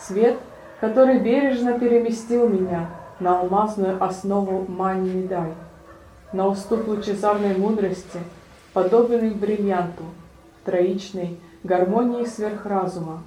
Свет, 0.00 0.38
который 0.80 1.18
бережно 1.18 1.78
переместил 1.78 2.48
меня 2.48 2.88
на 3.20 3.40
алмазную 3.40 4.02
основу 4.02 4.64
Мани 4.66 5.10
Медай, 5.10 5.52
на 6.32 6.46
уступ 6.46 6.88
лучезарной 6.88 7.58
мудрости, 7.58 8.20
подобный 8.72 9.32
бриллианту, 9.32 10.04
троичной 10.64 11.38
гармонии 11.62 12.24
сверхразума. 12.24 13.22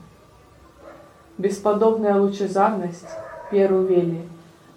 Бесподобная 1.37 2.19
лучезарность, 2.19 3.09
Перу 3.51 3.83
Вели, 3.83 4.23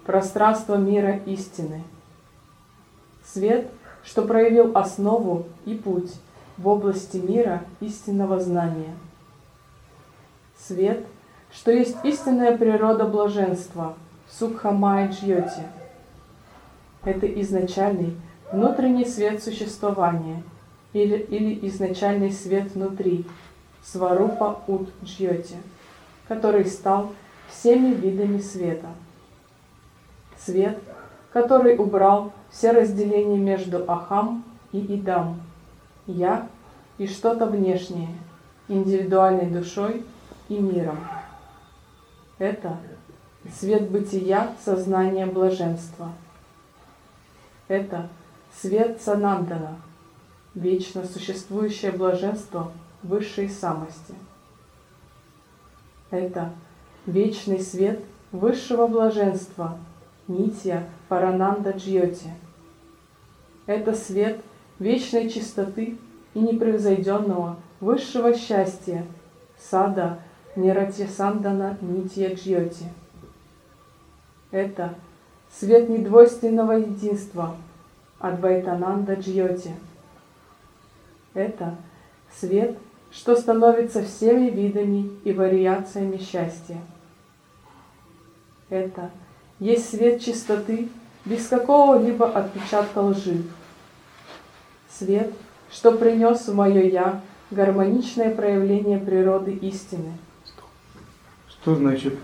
пространство 0.05 0.75
мира 0.75 1.21
истины. 1.25 1.83
Свет, 3.25 3.67
что 4.03 4.21
проявил 4.21 4.77
основу 4.77 5.47
и 5.65 5.73
путь 5.73 6.11
в 6.57 6.67
области 6.67 7.17
мира 7.17 7.63
истинного 7.79 8.39
знания. 8.39 8.95
Свет, 10.57 11.05
что 11.51 11.71
есть 11.71 11.97
истинная 12.03 12.57
природа 12.57 13.05
блаженства, 13.05 13.95
Сукхамай 14.29 15.09
Джьоти. 15.09 15.67
Это 17.03 17.27
изначальный 17.41 18.15
внутренний 18.51 19.05
свет 19.05 19.43
существования 19.43 20.41
или, 20.93 21.17
или 21.17 21.67
изначальный 21.67 22.31
свет 22.31 22.73
внутри, 22.73 23.25
Сварупа 23.83 24.61
Ут 24.67 24.89
Джьоти, 25.03 25.57
который 26.27 26.65
стал 26.65 27.11
всеми 27.49 27.93
видами 27.93 28.39
света. 28.39 28.87
Свет, 30.37 30.79
который 31.33 31.77
убрал 31.77 32.31
все 32.49 32.71
разделения 32.71 33.37
между 33.37 33.83
Ахам 33.91 34.43
и 34.71 34.79
Идам, 34.95 35.41
Я 36.05 36.49
и 36.97 37.07
что-то 37.07 37.45
внешнее, 37.45 38.09
индивидуальной 38.67 39.49
душой 39.49 40.05
и 40.49 40.57
миром. 40.57 40.99
Это 42.37 42.77
свет 43.51 43.89
бытия, 43.89 44.53
сознания 44.63 45.25
блаженства. 45.25 46.11
Это 47.67 48.09
свет 48.53 49.01
Санандана, 49.01 49.77
вечно 50.53 51.05
существующее 51.05 51.91
блаженство 51.91 52.71
высшей 53.01 53.49
самости. 53.49 54.15
Это 56.09 56.51
вечный 57.05 57.59
свет 57.59 58.03
высшего 58.31 58.87
блаженства, 58.87 59.77
Нитья 60.27 60.87
Парананда 61.09 61.71
Джьоти. 61.71 62.29
Это 63.65 63.93
свет 63.93 64.41
вечной 64.79 65.29
чистоты 65.29 65.97
и 66.33 66.39
непревзойденного 66.39 67.57
высшего 67.79 68.33
счастья, 68.33 69.05
сада 69.57 70.19
Нератьясандана 70.55 71.77
Нитья 71.81 72.33
Джьоти. 72.33 72.85
Это 74.51 74.93
свет 75.51 75.89
недвойственного 75.89 76.73
единства, 76.73 77.55
Адвайтананда 78.19 79.15
Джьоти. 79.15 79.75
Это 81.33 81.75
свет– 82.39 82.77
что 83.13 83.35
становится 83.35 84.03
всеми 84.03 84.49
видами 84.49 85.11
и 85.23 85.31
вариациями 85.31 86.17
счастья. 86.17 86.81
Это 88.69 89.11
есть 89.59 89.91
свет 89.91 90.19
чистоты 90.19 90.89
без 91.23 91.47
какого-либо 91.47 92.27
отпечатка 92.27 92.99
лжи. 92.99 93.43
Свет, 94.97 95.33
что 95.71 95.91
принес 95.91 96.47
в 96.47 96.53
мое 96.53 96.83
«я» 96.83 97.21
гармоничное 97.49 98.33
проявление 98.33 98.99
природы 98.99 99.51
истины. 99.51 100.17
Что 101.47 101.75
значит 101.75 102.17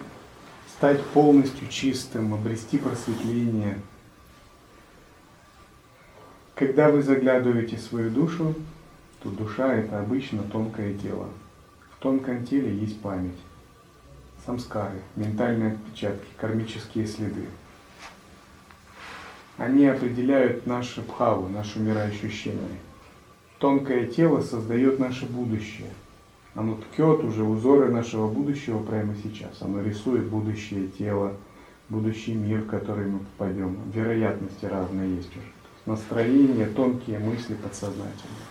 стать 0.67 1.03
полностью 1.07 1.67
чистым, 1.67 2.33
обрести 2.33 2.77
просветление? 2.77 3.79
Когда 6.55 6.89
вы 6.89 7.01
заглядываете 7.01 7.77
в 7.77 7.81
свою 7.81 8.09
душу, 8.09 8.53
то 9.23 9.29
душа– 9.29 9.73
это 9.75 9.99
обычно 9.99 10.43
тонкое 10.43 10.93
тело. 10.93 11.27
В 11.95 12.01
тонком 12.01 12.45
теле 12.45 12.75
есть 12.75 13.01
память, 13.01 13.37
самскары, 14.45 15.01
ментальные 15.15 15.73
отпечатки, 15.73 16.27
кармические 16.37 17.07
следы. 17.07 17.45
Они 19.59 19.85
определяют 19.85 20.65
наше 20.65 21.01
бхаву, 21.01 21.49
наше 21.49 21.79
мироощущение. 21.79 22.79
Тонкое 23.57 24.07
тело 24.07 24.39
создает 24.39 24.99
наше 24.99 25.25
будущее. 25.25 25.89
Оно 26.55 26.75
ткет 26.75 27.25
уже 27.25 27.43
узоры 27.43 27.91
нашего 27.91 28.29
будущего 28.29 28.81
прямо 28.81 29.15
сейчас. 29.21 29.61
Оно 29.61 29.81
рисует 29.81 30.27
будущее 30.27 30.87
тело, 30.87 31.33
будущий 31.89 32.35
мир, 32.35 32.61
в 32.61 32.67
который 32.67 33.07
мы 33.07 33.19
попадем. 33.19 33.77
Вероятности 33.93 34.65
разные 34.65 35.17
есть 35.17 35.35
уже. 35.35 35.45
Настроение, 35.85 36.67
тонкие 36.67 37.19
мысли 37.19 37.55
подсознательные 37.55 38.47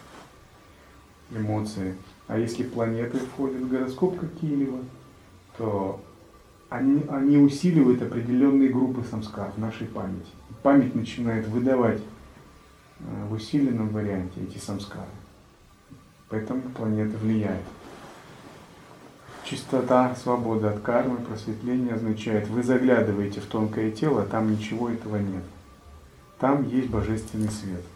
эмоции. 1.31 1.95
А 2.27 2.39
если 2.39 2.65
планеты 2.65 3.19
входят 3.19 3.63
в 3.63 3.69
гороскоп 3.69 4.19
какие-либо, 4.19 4.81
то 5.57 6.01
они, 6.69 7.03
они 7.09 7.39
усиливают 7.39 8.03
определенные 8.03 8.69
группы 8.69 9.03
самскар 9.11 9.51
в 9.53 9.59
нашей 9.59 9.87
памяти. 9.87 10.31
Память 10.63 10.95
начинает 10.95 11.47
выдавать 11.49 12.01
э, 13.01 13.27
в 13.29 13.33
усиленном 13.33 13.89
варианте 13.89 14.43
эти 14.43 14.59
самскары. 14.59 15.09
Поэтому 16.29 16.63
планета 16.63 17.17
влияет. 17.19 17.65
Чистота, 19.45 20.15
свобода 20.17 20.71
от 20.71 20.81
кармы, 20.81 21.17
просветление 21.17 21.95
означает, 21.95 22.49
вы 22.49 22.63
заглядываете 22.63 23.41
в 23.41 23.47
тонкое 23.47 23.91
тело, 23.91 24.25
там 24.25 24.53
ничего 24.53 24.91
этого 24.91 25.17
нет. 25.17 25.45
Там 26.39 26.69
есть 26.69 26.91
божественный 26.91 27.49
свет– 27.49 27.83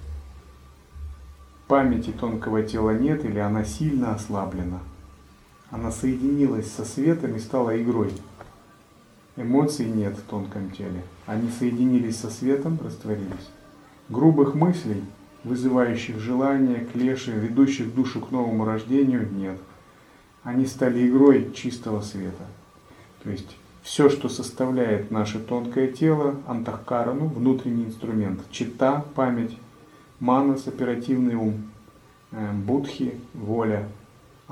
памяти 1.73 2.11
тонкого 2.11 2.63
тела 2.63 2.91
нет 2.91 3.25
или 3.25 3.39
она 3.39 3.65
сильно 3.65 4.15
ослаблена. 4.15 4.81
Она 5.71 5.91
соединилась 5.91 6.71
со 6.71 6.85
светом 6.85 7.35
и 7.35 7.39
стала 7.39 7.83
игрой. 7.83 8.13
Эмоций 9.37 9.87
нет 9.87 10.15
в 10.17 10.23
тонком 10.23 10.71
теле. 10.71 11.03
Они 11.27 11.49
соединились 11.51 12.19
со 12.19 12.29
светом, 12.29 12.79
растворились. 12.83 13.51
Грубых 14.11 14.55
мыслей, 14.55 15.03
вызывающих 15.43 16.19
желания, 16.19 16.87
клеши, 16.93 17.33
ведущих 17.33 17.95
душу 17.95 18.21
к 18.21 18.31
новому 18.31 18.67
рождению, 18.67 19.27
нет. 19.33 19.59
Они 20.43 20.67
стали 20.67 21.09
игрой 21.09 21.51
чистого 21.55 22.03
света. 22.03 22.45
То 23.23 23.31
есть 23.31 23.57
все, 23.83 24.11
что 24.11 24.29
составляет 24.29 25.11
наше 25.11 25.39
тонкое 25.39 25.89
тело, 25.89 26.37
антахкарану, 26.47 27.27
внутренний 27.27 27.85
инструмент, 27.85 28.41
чита, 28.51 29.05
память, 29.15 29.57
манас– 30.21 30.67
оперативный 30.69 31.37
ум, 31.37 31.71
э, 32.33 32.53
будхи– 32.53 33.15
воля, 33.35 33.89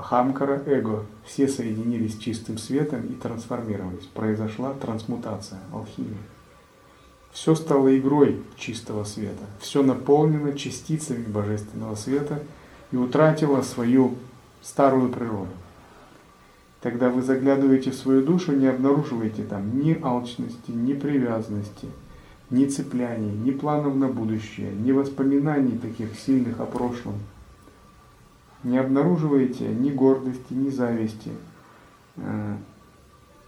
ахамкара– 0.00 0.62
эго. 0.66 1.04
Все 1.24 1.48
соединились 1.48 2.18
чистым 2.18 2.58
светом 2.58 3.02
и 3.02 3.14
трансформировались. 3.14 4.06
Произошла 4.06 4.72
трансмутация, 4.74 5.60
алхимия. 5.72 6.18
Все 7.32 7.54
стало 7.54 7.96
игрой 7.96 8.42
чистого 8.56 9.04
света. 9.04 9.44
Все 9.60 9.82
наполнено 9.82 10.52
частицами 10.52 11.24
божественного 11.24 11.94
света 11.94 12.42
и 12.90 12.96
утратило 12.96 13.62
свою 13.62 14.16
старую 14.62 15.10
природу. 15.10 15.52
Тогда 16.80 17.10
вы 17.10 17.22
заглядываете 17.22 17.90
в 17.90 17.94
свою 17.94 18.22
душу, 18.22 18.52
не 18.52 18.66
обнаруживаете 18.66 19.44
там 19.44 19.80
ни 19.80 19.98
алчности, 20.02 20.70
ни 20.70 20.94
привязанности– 20.94 21.86
ни 22.50 22.66
цепляний, 22.66 23.30
ни 23.30 23.52
планов 23.52 23.94
на 23.94 24.08
будущее, 24.08 24.72
ни 24.72 24.92
воспоминаний 24.92 25.78
таких 25.78 26.18
сильных 26.18 26.60
о 26.60 26.66
прошлом. 26.66 27.14
Не 28.62 28.78
обнаруживаете 28.78 29.68
ни 29.68 29.90
гордости, 29.90 30.52
ни 30.52 30.68
зависти, 30.68 31.30
э, 32.16 32.56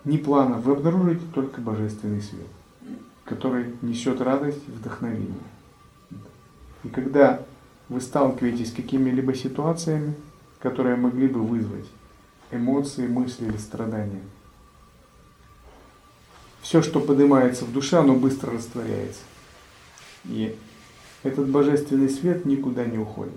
ни 0.04 0.16
планов. 0.16 0.62
Вы 0.62 0.72
обнаруживаете 0.72 1.24
только 1.34 1.60
божественный 1.60 2.22
свет, 2.22 2.46
который 3.24 3.66
несет 3.82 4.20
радость 4.20 4.62
и 4.66 4.70
вдохновение. 4.70 5.34
И 6.84 6.88
когда 6.88 7.42
вы 7.88 8.00
сталкиваетесь 8.00 8.70
с 8.70 8.74
какими-либо 8.74 9.34
ситуациями, 9.34 10.14
которые 10.58 10.96
могли 10.96 11.28
бы 11.28 11.40
вызвать 11.40 11.86
эмоции, 12.50 13.06
мысли 13.06 13.46
или 13.46 13.56
страдания, 13.58 14.22
все, 16.62 16.80
что 16.80 17.00
поднимается 17.00 17.64
в 17.64 17.72
душе, 17.72 17.98
оно 17.98 18.14
быстро 18.14 18.52
растворяется. 18.52 19.20
И 20.24 20.56
этот 21.22 21.48
божественный 21.48 22.08
свет 22.08 22.46
никуда 22.46 22.84
не 22.84 22.98
уходит. 22.98 23.34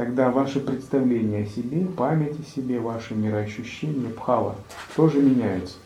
Тогда 0.00 0.30
ваше 0.30 0.60
представление 0.60 1.44
о 1.44 1.46
себе, 1.46 1.84
память 1.84 2.40
о 2.40 2.42
себе, 2.42 2.80
ваши 2.80 3.14
мироощущения, 3.14 4.08
пхава 4.08 4.56
тоже 4.96 5.20
меняются. 5.20 5.76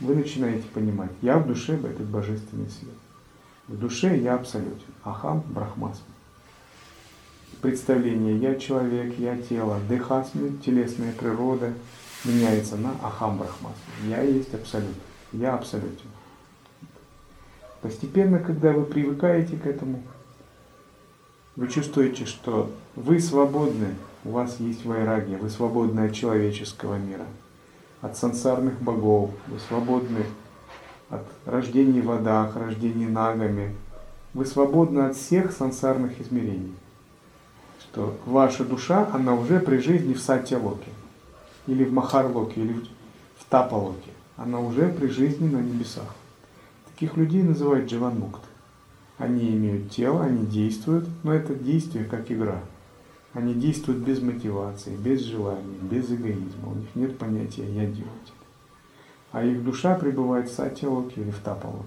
вы 0.00 0.14
начинаете 0.14 0.66
понимать, 0.68 1.10
я 1.20 1.36
в 1.36 1.46
душе 1.46 1.74
этот 1.74 2.06
божественный 2.06 2.70
свет. 2.70 2.94
В 3.68 3.76
душе 3.76 4.16
я 4.16 4.36
абсолютен. 4.36 4.86
Ахам 5.04 5.44
брахмасми. 5.48 6.06
Представление 7.60 8.38
я 8.38 8.54
человек, 8.54 9.18
я 9.18 9.36
тело, 9.36 9.78
дыхасми, 9.86 10.56
телесная 10.64 11.12
природа 11.12 11.74
меняется 12.24 12.78
на 12.78 12.92
ахам 13.02 13.36
брахмасми. 13.36 14.08
Я 14.08 14.22
есть 14.22 14.54
абсолют. 14.54 14.96
Я 15.32 15.52
абсолютен. 15.56 16.08
Постепенно, 17.82 18.38
когда 18.38 18.72
вы 18.72 18.86
привыкаете 18.86 19.58
к 19.58 19.66
этому, 19.66 20.02
вы 21.60 21.68
чувствуете, 21.68 22.24
что 22.24 22.70
вы 22.96 23.20
свободны, 23.20 23.94
у 24.24 24.30
вас 24.30 24.58
есть 24.60 24.86
вайрагия, 24.86 25.36
вы 25.36 25.50
свободны 25.50 26.00
от 26.06 26.14
человеческого 26.14 26.94
мира, 26.94 27.26
от 28.00 28.16
сансарных 28.16 28.80
богов, 28.80 29.30
вы 29.46 29.58
свободны 29.68 30.24
от 31.10 31.20
рождений 31.44 32.00
в 32.00 32.06
водах, 32.06 32.56
рождений 32.56 33.04
нагами, 33.04 33.76
вы 34.32 34.46
свободны 34.46 35.00
от 35.00 35.16
всех 35.16 35.52
сансарных 35.52 36.18
измерений. 36.18 36.72
Что 37.78 38.16
ваша 38.24 38.64
душа, 38.64 39.10
она 39.12 39.34
уже 39.34 39.60
при 39.60 39.76
жизни 39.76 40.14
в 40.14 40.20
Сатья-локе, 40.20 40.88
или 41.66 41.84
в 41.84 41.92
Махарлоке, 41.92 42.62
или 42.62 42.72
в 43.36 43.44
Тапалоке. 43.50 44.12
Она 44.38 44.60
уже 44.60 44.88
при 44.88 45.08
жизни 45.08 45.46
на 45.46 45.58
небесах. 45.58 46.14
Таких 46.86 47.18
людей 47.18 47.42
называют 47.42 47.90
дживанмукт. 47.90 48.40
Они 49.20 49.50
имеют 49.50 49.90
тело, 49.90 50.24
они 50.24 50.46
действуют, 50.46 51.06
но 51.24 51.34
это 51.34 51.54
действие 51.54 52.06
как 52.06 52.32
игра. 52.32 52.62
Они 53.34 53.52
действуют 53.52 54.00
без 54.00 54.22
мотивации, 54.22 54.96
без 54.96 55.20
желания, 55.20 55.76
без 55.82 56.10
эгоизма. 56.10 56.70
У 56.72 56.74
них 56.76 56.88
нет 56.94 57.18
понятия 57.18 57.70
«я 57.70 57.84
делать». 57.84 58.32
А 59.30 59.44
их 59.44 59.62
душа 59.62 59.94
пребывает 59.94 60.48
в 60.48 60.54
сатилоке 60.54 61.20
или 61.20 61.30
в 61.30 61.38
тапалоке. 61.40 61.84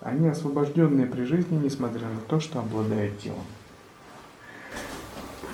Они 0.00 0.26
освобожденные 0.26 1.06
при 1.06 1.24
жизни, 1.24 1.58
несмотря 1.62 2.08
на 2.08 2.20
то, 2.26 2.40
что 2.40 2.60
обладают 2.60 3.20
телом. 3.20 3.44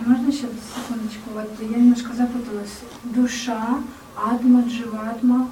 А 0.00 0.08
можно 0.08 0.28
еще 0.28 0.46
секундочку? 0.46 1.30
Вот 1.34 1.50
я 1.60 1.76
немножко 1.76 2.12
запуталась. 2.14 2.82
Душа, 3.02 3.82
адма, 4.16 4.62
дживатма, 4.62 5.50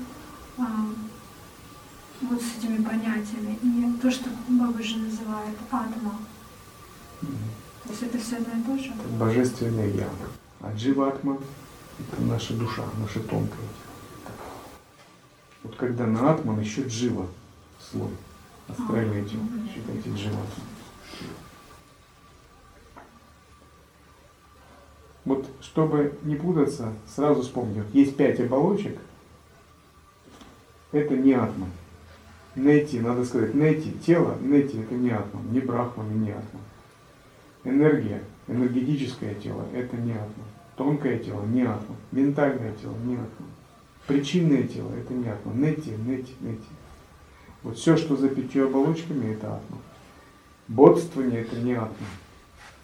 а, 0.56 0.64
вот 2.20 2.40
с 2.40 2.58
этими 2.58 2.82
понятиями. 2.82 3.58
И 3.62 4.00
то, 4.00 4.10
что 4.10 4.28
Бабаджи 4.48 4.96
называет 4.98 5.56
атма. 5.70 6.18
То 7.20 7.90
есть 7.90 8.02
это 8.02 8.18
все 8.18 8.36
одно 8.36 8.60
и 8.60 8.62
то 8.62 8.82
же? 8.82 8.90
Это 8.90 9.08
божественная 9.18 9.88
я. 9.88 10.08
А 10.60 10.72
дживатма– 10.74 11.38
это 11.98 12.22
наша 12.22 12.54
душа, 12.54 12.84
наша 12.98 13.20
тонкая. 13.20 13.60
Вот 15.62 15.76
когда 15.76 16.06
на 16.06 16.32
атман 16.32 16.60
еще 16.60 16.82
джива 16.86 17.26
слой. 17.90 18.10
Астральное 18.68 19.24
тело. 19.24 19.42
Считайте 19.74 20.10
дживатма. 20.10 20.64
Вот 25.24 25.46
чтобы 25.60 26.18
не 26.22 26.36
путаться, 26.36 26.92
сразу 27.14 27.42
вспомню. 27.42 27.84
Есть 27.92 28.16
пять 28.16 28.40
оболочек. 28.40 28.98
Это 30.92 31.16
не 31.16 31.32
атман. 31.34 31.70
Нети, 32.56 32.96
надо 32.96 33.24
сказать, 33.24 33.54
нети, 33.54 33.92
тело, 34.04 34.36
нети 34.40 34.76
это 34.80 34.94
не 34.94 35.10
атман, 35.10 35.52
не 35.52 35.60
брахман 35.60 36.10
и 36.10 36.14
не 36.14 36.30
атман. 36.30 36.62
Энергия, 37.62 38.22
энергетическое 38.48 39.34
тело 39.34 39.64
это 39.72 39.96
не 39.96 40.12
атман. 40.12 40.46
Тонкое 40.76 41.18
тело 41.18 41.44
не 41.44 41.62
атман. 41.62 41.96
Ментальное 42.10 42.72
тело 42.72 42.96
не 43.04 43.14
атман. 43.14 43.50
Причинное 44.06 44.64
тело 44.64 44.90
это 44.94 45.12
не 45.12 45.28
атман. 45.28 45.60
Нети, 45.60 45.90
нети, 45.90 46.32
нети. 46.40 46.60
Вот 47.62 47.76
все, 47.76 47.96
что 47.96 48.16
за 48.16 48.28
пятью 48.28 48.66
оболочками, 48.66 49.32
это 49.32 49.56
атман. 49.56 49.80
Бодствование 50.68 51.42
это 51.42 51.56
не 51.56 51.74
атман. 51.74 52.08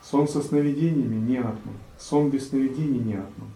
Сон 0.03 0.29
со 0.29 0.43
сновидениями 0.43 1.17
не 1.17 1.39
атман. 1.39 1.75
Сон 1.99 2.31
без 2.31 2.51
сновидений 2.51 3.01
не 3.01 3.15
атман. 3.15 3.49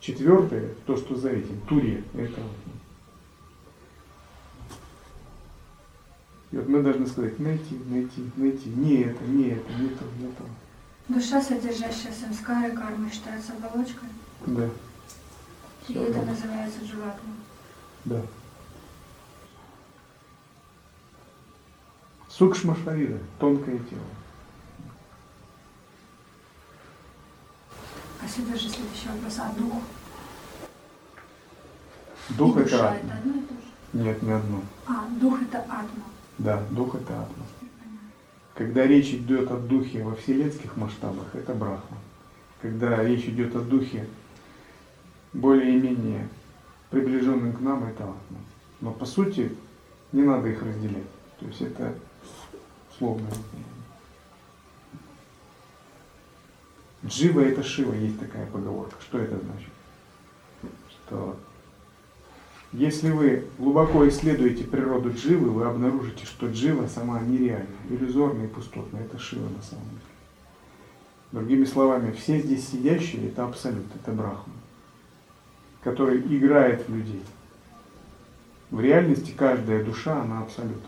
Четвертое, 0.00 0.70
то, 0.86 0.96
что 0.96 1.16
за 1.16 1.30
этим, 1.30 1.60
турия, 1.68 2.02
это 2.14 2.34
атман. 2.34 2.67
И 6.50 6.56
вот 6.56 6.66
мы 6.68 6.82
должны 6.82 7.06
сказать, 7.06 7.38
найти, 7.38 7.78
найти, 7.86 8.30
найти. 8.36 8.70
Не 8.70 9.02
это, 9.02 9.22
не 9.24 9.48
это, 9.48 9.72
не 9.74 9.88
то, 9.88 10.04
не 10.18 10.32
то. 10.32 10.44
Душа, 11.08 11.42
содержащая 11.42 12.12
самскары, 12.12 12.72
кармы, 12.72 13.10
считается 13.10 13.52
оболочкой? 13.52 14.08
Да. 14.46 14.64
И 15.88 15.92
Все 15.92 16.02
это 16.04 16.22
называется 16.22 16.84
дживатма? 16.84 17.32
Да. 18.04 18.22
Сукшма 22.28 22.76
шарира, 22.84 23.18
тонкое 23.38 23.78
тело. 23.78 24.00
А 28.22 28.28
сюда 28.28 28.56
же 28.56 28.68
следующий 28.68 29.08
вопрос, 29.08 29.38
а 29.38 29.52
дух? 29.58 29.82
Дух 32.30 32.56
и 32.56 32.60
это 32.60 32.70
душа 32.70 32.90
атма. 32.90 32.98
это 32.98 33.18
одно 33.18 33.32
и 33.34 33.40
то 33.40 33.54
же? 33.54 34.04
Нет, 34.04 34.22
не 34.22 34.32
одно. 34.32 34.62
А, 34.86 35.08
дух 35.20 35.42
это 35.42 35.58
атма. 35.58 36.04
Да, 36.38 36.62
дух 36.70 36.94
это 36.94 37.20
атма. 37.20 37.44
Когда 38.54 38.86
речь 38.86 39.10
идет 39.10 39.50
о 39.50 39.56
духе 39.56 40.02
во 40.02 40.14
вселенских 40.14 40.76
масштабах, 40.76 41.34
это 41.34 41.52
брахма. 41.52 41.98
Когда 42.62 43.02
речь 43.04 43.24
идет 43.26 43.54
о 43.54 43.60
духе 43.60 44.08
более-менее 45.32 46.28
приближенным 46.90 47.52
к 47.52 47.60
нам, 47.60 47.84
это 47.84 48.04
атма. 48.04 48.38
Но 48.80 48.92
по 48.92 49.04
сути 49.04 49.54
не 50.12 50.22
надо 50.22 50.48
их 50.48 50.62
разделять. 50.62 51.06
То 51.40 51.46
есть 51.46 51.60
это 51.60 51.94
разделение. 53.00 53.78
Джива 57.06 57.40
это 57.40 57.62
Шива, 57.62 57.94
есть 57.94 58.18
такая 58.18 58.46
поговорка. 58.46 58.96
Что 59.00 59.18
это 59.18 59.38
значит? 59.38 59.70
Что 60.90 61.36
если 62.72 63.10
вы 63.10 63.44
глубоко 63.56 64.06
исследуете 64.08 64.64
природу 64.64 65.10
дживы, 65.12 65.50
вы 65.50 65.64
обнаружите, 65.64 66.26
что 66.26 66.48
джива 66.48 66.86
сама 66.86 67.20
нереальна, 67.20 67.66
иллюзорная 67.88 68.44
и 68.44 68.48
пустотная. 68.48 69.02
Это 69.04 69.18
Шива 69.18 69.48
на 69.48 69.62
самом 69.62 69.88
деле. 69.88 70.02
Другими 71.32 71.64
словами, 71.64 72.12
все 72.12 72.40
здесь 72.40 72.68
сидящие– 72.68 73.28
это 73.28 73.44
абсолют, 73.44 73.86
это 73.94 74.12
брахма, 74.12 74.52
который 75.82 76.20
играет 76.20 76.86
в 76.86 76.94
людей. 76.94 77.22
В 78.70 78.80
реальности 78.80 79.32
каждая 79.34 79.82
душа, 79.82 80.20
она 80.20 80.42
абсолют. 80.42 80.82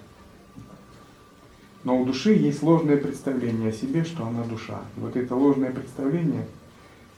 Но 1.85 1.99
у 1.99 2.05
души 2.05 2.35
есть 2.35 2.63
ложное 2.63 2.99
представление 2.99 3.71
о 3.71 3.73
себе, 3.73 4.05
что 4.05 4.27
она 4.27 4.45
душа. 4.45 4.81
И 4.99 5.01
вот 5.01 5.17
это 5.17 5.35
ложное 5.35 5.71
представление, 5.71 6.47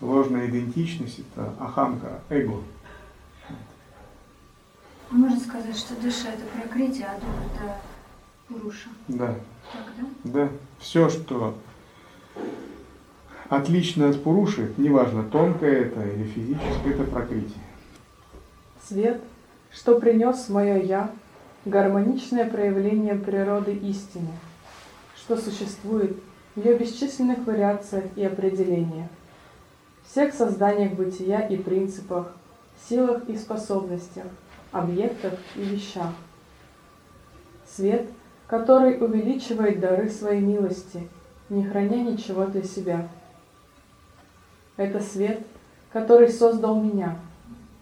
ложная 0.01 0.49
идентичность– 0.49 1.19
это 1.35 1.53
ахамка, 1.59 2.21
эго– 2.29 2.61
можно 5.13 5.39
сказать, 5.39 5.77
что 5.77 5.95
душа 5.97 6.29
это 6.29 6.45
прокрытие, 6.57 7.07
а 7.07 7.21
дух 7.21 7.35
это 7.55 7.77
пуруша. 8.49 8.89
Да. 9.09 9.35
Так, 9.73 9.85
да? 9.99 10.07
Да. 10.25 10.49
Все, 10.79 11.09
что 11.09 11.57
отлично 13.49 14.09
от 14.09 14.23
пуруши, 14.23 14.73
неважно, 14.77 15.25
тонкое 15.25 15.87
это 15.87 16.03
или 16.03 16.25
физическое, 16.25 16.95
это 16.95 17.05
прокрытие. 17.05 17.63
Свет, 18.87 19.21
что 19.71 20.01
принес 20.01 20.49
мое 20.49 20.83
«я», 20.83 21.11
гармоничное 21.65 22.51
проявление 22.51 23.15
природы 23.15 23.73
истины, 23.73 24.33
что 25.17 25.37
существует 25.37 26.17
в 26.57 26.65
ее 26.65 26.77
бесчисленных 26.77 27.47
вариациях 27.47 28.05
и 28.17 28.25
определениях, 28.25 29.09
всех 30.05 30.35
созданиях 30.35 30.95
бытия 30.95 31.41
и 31.47 31.57
принципах, 31.57 32.33
силах 32.89 33.29
и 33.29 33.37
способностях, 33.37 34.27
объектах 34.73 35.35
и 35.55 35.61
вещах. 35.61 36.13
Свет, 37.69 38.09
который 38.47 39.03
увеличивает 39.03 39.81
дары 39.81 40.11
своей 40.11 40.41
милости, 40.41 41.09
не 41.49 41.65
храня 41.65 42.03
ничего 42.03 42.47
для 42.47 42.63
себя. 42.63 43.09
Это 44.77 45.01
свет, 45.01 45.47
который 45.93 46.29
создал 46.29 46.81
меня 46.81 47.19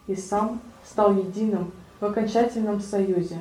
и 0.06 0.16
сам 0.16 0.60
стал 0.84 1.16
единым 1.16 1.72
в 2.00 2.04
окончательном 2.04 2.80
союзе, 2.80 3.38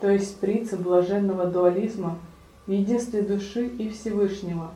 то 0.00 0.10
есть 0.10 0.38
принцип 0.38 0.80
блаженного 0.80 1.46
дуализма 1.46 2.18
в 2.66 2.70
единстве 2.70 3.22
души 3.22 3.66
и 3.66 3.88
Всевышнего, 3.88 4.70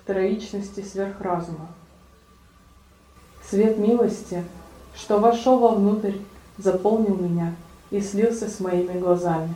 в 0.00 0.06
троичности 0.06 0.80
сверхразума. 0.82 1.68
Свет 3.48 3.78
милости, 3.78 4.44
что 4.94 5.18
вошел 5.18 5.58
вовнутрь 5.58 6.12
заполнил 6.62 7.16
меня 7.16 7.54
и 7.90 8.00
слился 8.00 8.48
с 8.48 8.60
моими 8.60 8.98
глазами. 8.98 9.54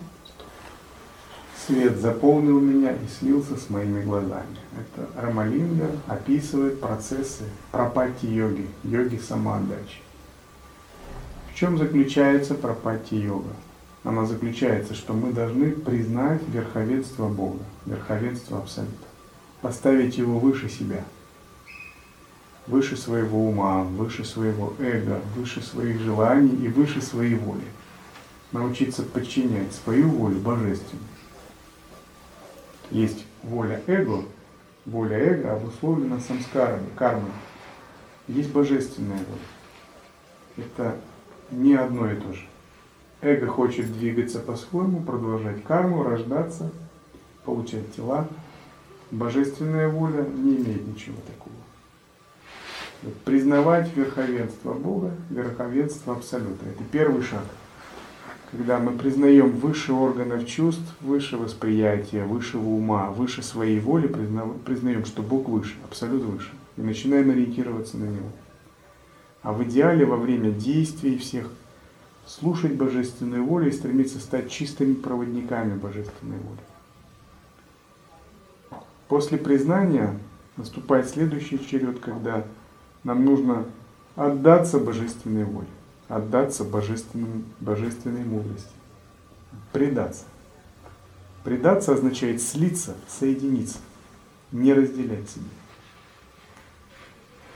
Свет 1.66 1.96
заполнил 1.98 2.60
меня 2.60 2.92
и 2.92 3.06
слился 3.18 3.56
с 3.56 3.70
моими 3.70 4.02
глазами. 4.02 4.58
Это 4.72 5.08
Рамалинга 5.20 5.90
описывает 6.06 6.80
процессы 6.80 7.44
пропати 7.70 8.26
йоги, 8.26 9.18
самоотдачи. 9.18 10.02
В 11.50 11.54
чем 11.54 11.78
заключается 11.78 12.54
пропати 12.54 13.14
йога? 13.14 13.54
она 14.04 14.26
заключается, 14.26 14.94
что 14.94 15.14
мы 15.14 15.32
должны 15.32 15.70
признать 15.72 16.42
верховенство 16.48 17.28
Бога, 17.28 17.64
верховенство 17.86 18.58
Абсолюта, 18.58 18.92
поставить 19.62 20.18
его 20.18 20.38
выше 20.38 20.68
себя, 20.68 21.04
выше 22.66 22.96
своего 22.96 23.48
ума, 23.48 23.82
выше 23.82 24.24
своего 24.24 24.72
эго, 24.78 25.20
выше 25.36 25.62
своих 25.62 26.00
желаний 26.00 26.56
и 26.64 26.68
выше 26.68 27.02
своей 27.02 27.34
воли. 27.34 27.64
Научиться 28.52 29.02
подчинять 29.02 29.72
свою 29.72 30.08
волю 30.08 30.36
божественной. 30.36 31.02
Есть 32.90 33.24
воля 33.42 33.82
эго, 33.86 34.24
воля 34.86 35.18
эго 35.18 35.54
обусловлена 35.54 36.20
самскарами, 36.20 36.86
кармой. 36.96 37.32
Есть 38.28 38.52
божественная 38.52 39.18
воля. 39.18 40.66
Это 40.66 40.96
не 41.50 41.74
одно 41.74 42.10
и 42.10 42.16
то 42.16 42.32
же. 42.32 42.46
Эго 43.20 43.46
хочет 43.46 43.92
двигаться 43.92 44.38
по-своему, 44.38 45.02
продолжать 45.02 45.64
карму, 45.64 46.02
рождаться, 46.02 46.70
получать 47.44 47.94
тела. 47.94 48.28
Божественная 49.10 49.88
воля 49.88 50.22
не 50.22 50.56
имеет 50.56 50.86
ничего 50.86 51.16
такого. 51.26 51.53
Признавать 53.24 53.94
верховенство 53.94 54.72
Бога, 54.72 55.10
верховенство 55.30 56.14
Абсолюта. 56.14 56.64
Это 56.66 56.82
первый 56.90 57.22
шаг. 57.22 57.44
Когда 58.50 58.78
мы 58.78 58.92
признаем 58.96 59.50
выше 59.50 59.92
органов 59.92 60.46
чувств, 60.46 60.94
выше 61.00 61.36
восприятия, 61.36 62.24
высшего 62.24 62.66
ума, 62.66 63.10
выше 63.10 63.42
своей 63.42 63.80
воли, 63.80 64.06
признаем, 64.64 65.04
что 65.04 65.22
Бог 65.22 65.48
выше, 65.48 65.74
Абсолют 65.84 66.22
выше. 66.22 66.50
И 66.76 66.82
начинаем 66.82 67.30
ориентироваться 67.30 67.98
на 67.98 68.04
Него. 68.04 68.30
А 69.42 69.52
в 69.52 69.62
идеале 69.64 70.06
во 70.06 70.16
время 70.16 70.50
действий 70.50 71.18
всех 71.18 71.50
слушать 72.26 72.72
божественную 72.72 73.44
волю 73.44 73.68
и 73.68 73.72
стремиться 73.72 74.18
стать 74.18 74.50
чистыми 74.50 74.94
проводниками 74.94 75.76
божественной 75.76 76.38
воли. 76.38 76.60
После 79.08 79.36
признания 79.36 80.18
наступает 80.56 81.08
следующий 81.08 81.58
черед, 81.64 81.98
когда 82.00 82.46
нам 83.04 83.24
нужно 83.24 83.66
отдаться 84.16 84.78
божественной 84.78 85.44
воле, 85.44 85.68
отдаться 86.08 86.64
божественным, 86.64 87.44
божественной 87.60 88.24
мудрости, 88.24 88.72
предаться. 89.72 90.24
Предаться 91.44 91.92
означает 91.92 92.40
слиться, 92.40 92.94
соединиться, 93.06 93.78
не 94.50 94.72
разделять 94.72 95.28
себя, 95.28 95.44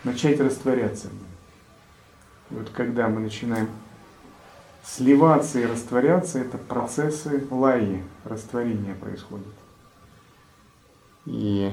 начать 0.05 0.39
растворяться. 0.41 1.09
И 2.51 2.55
вот 2.55 2.69
когда 2.71 3.09
мы 3.09 3.21
начинаем 3.21 3.71
сливаться 4.85 5.59
и 5.59 5.67
растворяться, 5.67 6.39
это 6.39 6.59
процессы 6.59 7.47
лаи, 7.51 8.03
растворения 8.25 8.95
происходят. 8.95 9.47
И 11.25 11.73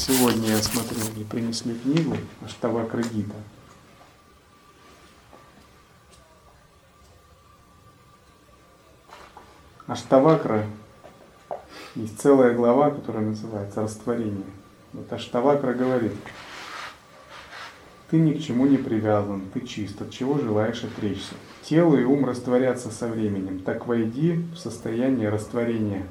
сегодня 0.00 0.48
я 0.48 0.62
смотрел, 0.62 1.04
мне 1.14 1.24
принесли 1.24 1.74
книгу 1.74 2.16
Аштавакра 2.44 3.02
Гита. 3.02 3.36
Аштавакра 9.86 10.66
есть 11.94 12.18
целая 12.20 12.54
глава, 12.54 12.90
которая 12.90 13.24
называется 13.24 13.82
«Растворение». 13.82 14.46
Вот 14.92 15.12
Аштавакра 15.12 15.74
говорит– 15.74 16.14
ты 18.10 18.16
ни 18.16 18.32
к 18.32 18.42
чему 18.42 18.66
не 18.66 18.76
привязан, 18.76 19.42
ты 19.54 19.60
чист, 19.60 20.02
от 20.02 20.10
чего 20.10 20.36
желаешь 20.36 20.82
отречься. 20.82 21.34
Тело 21.62 21.94
и 21.94 22.02
ум 22.02 22.24
растворятся 22.24 22.90
со 22.90 23.06
временем, 23.06 23.60
так 23.60 23.86
войди 23.86 24.44
в 24.52 24.56
состояние 24.56 25.28
растворения. 25.28 26.04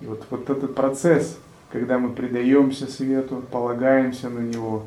И 0.00 0.06
вот, 0.06 0.24
вот 0.30 0.50
этот 0.50 0.74
процесс, 0.74 1.38
когда 1.70 1.98
мы 1.98 2.10
предаемся 2.10 2.86
свету, 2.86 3.42
полагаемся 3.50 4.28
на 4.28 4.40
него, 4.40 4.84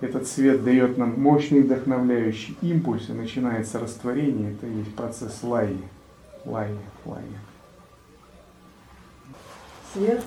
этот 0.00 0.26
свет 0.26 0.64
дает 0.64 0.96
нам 0.96 1.20
мощный 1.20 1.60
вдохновляющий 1.60 2.56
импульс, 2.62 3.08
и 3.08 3.12
начинается 3.12 3.78
растворение, 3.78 4.52
это 4.52 4.66
и 4.66 4.78
есть 4.78 4.94
процесс 4.94 5.42
лаи, 5.42 5.76
лаи, 6.44 6.76
лаи. 7.04 7.22
Свет 9.92 10.22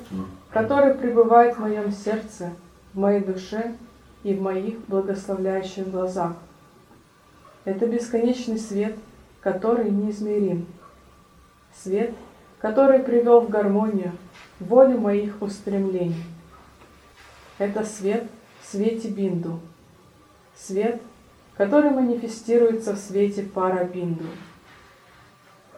который 0.53 0.93
пребывает 0.93 1.55
в 1.55 1.59
моем 1.59 1.91
сердце, 1.91 2.51
в 2.93 2.99
моей 2.99 3.21
душе 3.21 3.75
и 4.23 4.33
в 4.35 4.41
моих 4.41 4.79
благословляющих 4.85 5.89
глазах. 5.89 6.33
Это 7.65 7.87
бесконечный 7.87 8.59
свет, 8.59 8.95
который 9.41 9.89
неизмерим. 9.89 10.67
Свет, 11.75 12.13
который 12.63 12.99
привел 12.99 13.41
в 13.41 13.49
гармонию 13.49 14.13
волю 14.61 14.97
моих 14.97 15.41
устремлений. 15.41 16.23
Это 17.57 17.83
свет 17.83 18.25
в 18.61 18.71
свете 18.71 19.09
Бинду. 19.09 19.59
Свет, 20.55 21.01
который 21.57 21.89
манифестируется 21.89 22.93
в 22.93 22.99
свете 22.99 23.43
пара 23.43 23.83
Бинду. 23.83 24.23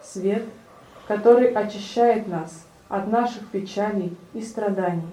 Свет, 0.04 0.44
который 1.08 1.48
очищает 1.54 2.28
нас 2.28 2.68
от 2.88 3.08
наших 3.08 3.48
печалей 3.48 4.16
и 4.36 4.44
страданий. 4.44 5.10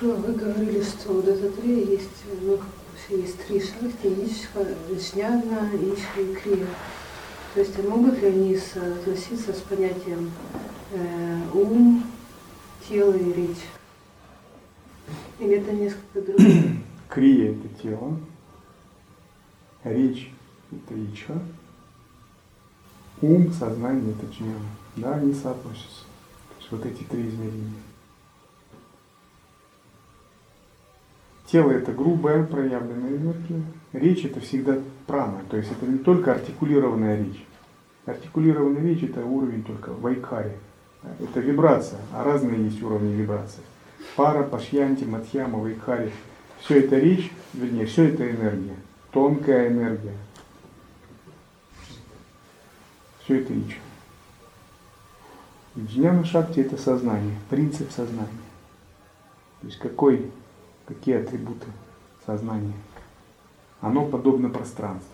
Вы 0.00 0.34
говорили, 0.34 0.80
что 0.84 1.18
этот 1.18 1.60
три 1.60 1.84
есть, 1.84 2.10
ну, 2.42 2.60
есть 3.10 3.46
три 3.46 3.60
шахти, 3.60 4.08
Ичха, 4.08 4.66
Вишняна, 4.88 5.70
Ичха 5.74 6.20
и 6.20 6.34
Крия. 6.34 6.66
То 7.54 7.60
есть 7.60 7.78
могут 7.84 8.20
ли 8.20 8.28
они 8.28 8.56
соотноситься 8.56 9.52
с 9.52 9.60
понятием 9.60 10.30
э, 10.92 11.40
ум, 11.52 12.04
тело 12.88 13.12
и 13.12 13.32
речь? 13.32 13.64
Или 15.38 15.56
это 15.56 15.72
несколько 15.72 16.22
другое? 16.22 16.76
Крия– 17.08 17.52
это 17.52 17.82
тело, 17.82 18.18
речь– 19.84 20.32
это 20.72 20.94
ичха, 21.04 21.40
ум, 23.20 23.52
сознание– 23.52 24.14
это 24.18 24.32
джняна. 24.32 24.58
Да, 24.96 25.14
они 25.14 25.34
соотносятся. 25.34 26.04
То 26.48 26.56
есть 26.58 26.70
вот 26.72 26.86
эти 26.86 27.02
три 27.04 27.28
измерения. 27.28 27.72
Тело– 31.54 31.70
это 31.72 31.92
грубая 31.92 32.42
проявленная 32.42 33.16
энергия. 33.16 33.62
Речь– 33.92 34.24
это 34.26 34.40
всегда 34.40 34.76
прана, 35.06 35.40
то 35.48 35.56
есть 35.56 35.70
это 35.70 35.86
не 35.86 35.98
только 35.98 36.32
артикулированная 36.32 37.16
речь. 37.22 37.46
Артикулированная 38.06 38.82
речь– 38.82 39.02
это 39.04 39.24
уровень 39.24 39.62
только 39.62 39.90
вайкари. 39.92 40.50
Это 41.20 41.38
вибрация, 41.38 42.00
а 42.12 42.24
разные 42.24 42.64
есть 42.64 42.82
уровни 42.82 43.14
вибрации. 43.14 43.62
Пара, 44.16 44.42
пашьянти, 44.42 45.04
матьяма, 45.04 45.60
вайкари. 45.60 46.10
Все 46.58 46.80
это 46.80 46.98
речь, 46.98 47.30
вернее, 47.52 47.86
все 47.86 48.08
это 48.08 48.28
энергия 48.28 48.74
тонкая 49.12 49.68
энергия. 49.68 50.16
Все 53.22 53.40
это 53.40 53.56
ича. 53.56 53.78
Джняна 55.78 56.24
Шакти– 56.24 56.58
это 56.62 56.76
сознание, 56.76 57.36
принцип 57.48 57.92
сознания. 57.92 58.28
То 59.60 59.68
есть 59.68 59.78
какой, 59.78 60.32
какие 60.86 61.16
атрибуты 61.16 61.66
сознания? 62.26 62.74
Оно 63.80 64.06
подобно 64.06 64.48
пространству. 64.48 65.10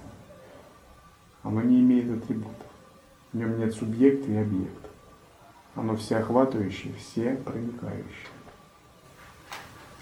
Оно 1.42 1.62
не 1.62 1.80
имеет 1.80 2.22
атрибутов. 2.22 2.66
В 3.32 3.36
нем 3.36 3.58
нет 3.58 3.74
субъекта 3.74 4.30
и 4.30 4.36
объекта. 4.36 4.88
Оно 5.74 5.96
всеохватывающее, 5.96 6.94
все 6.94 7.36
проникающее. 7.36 8.04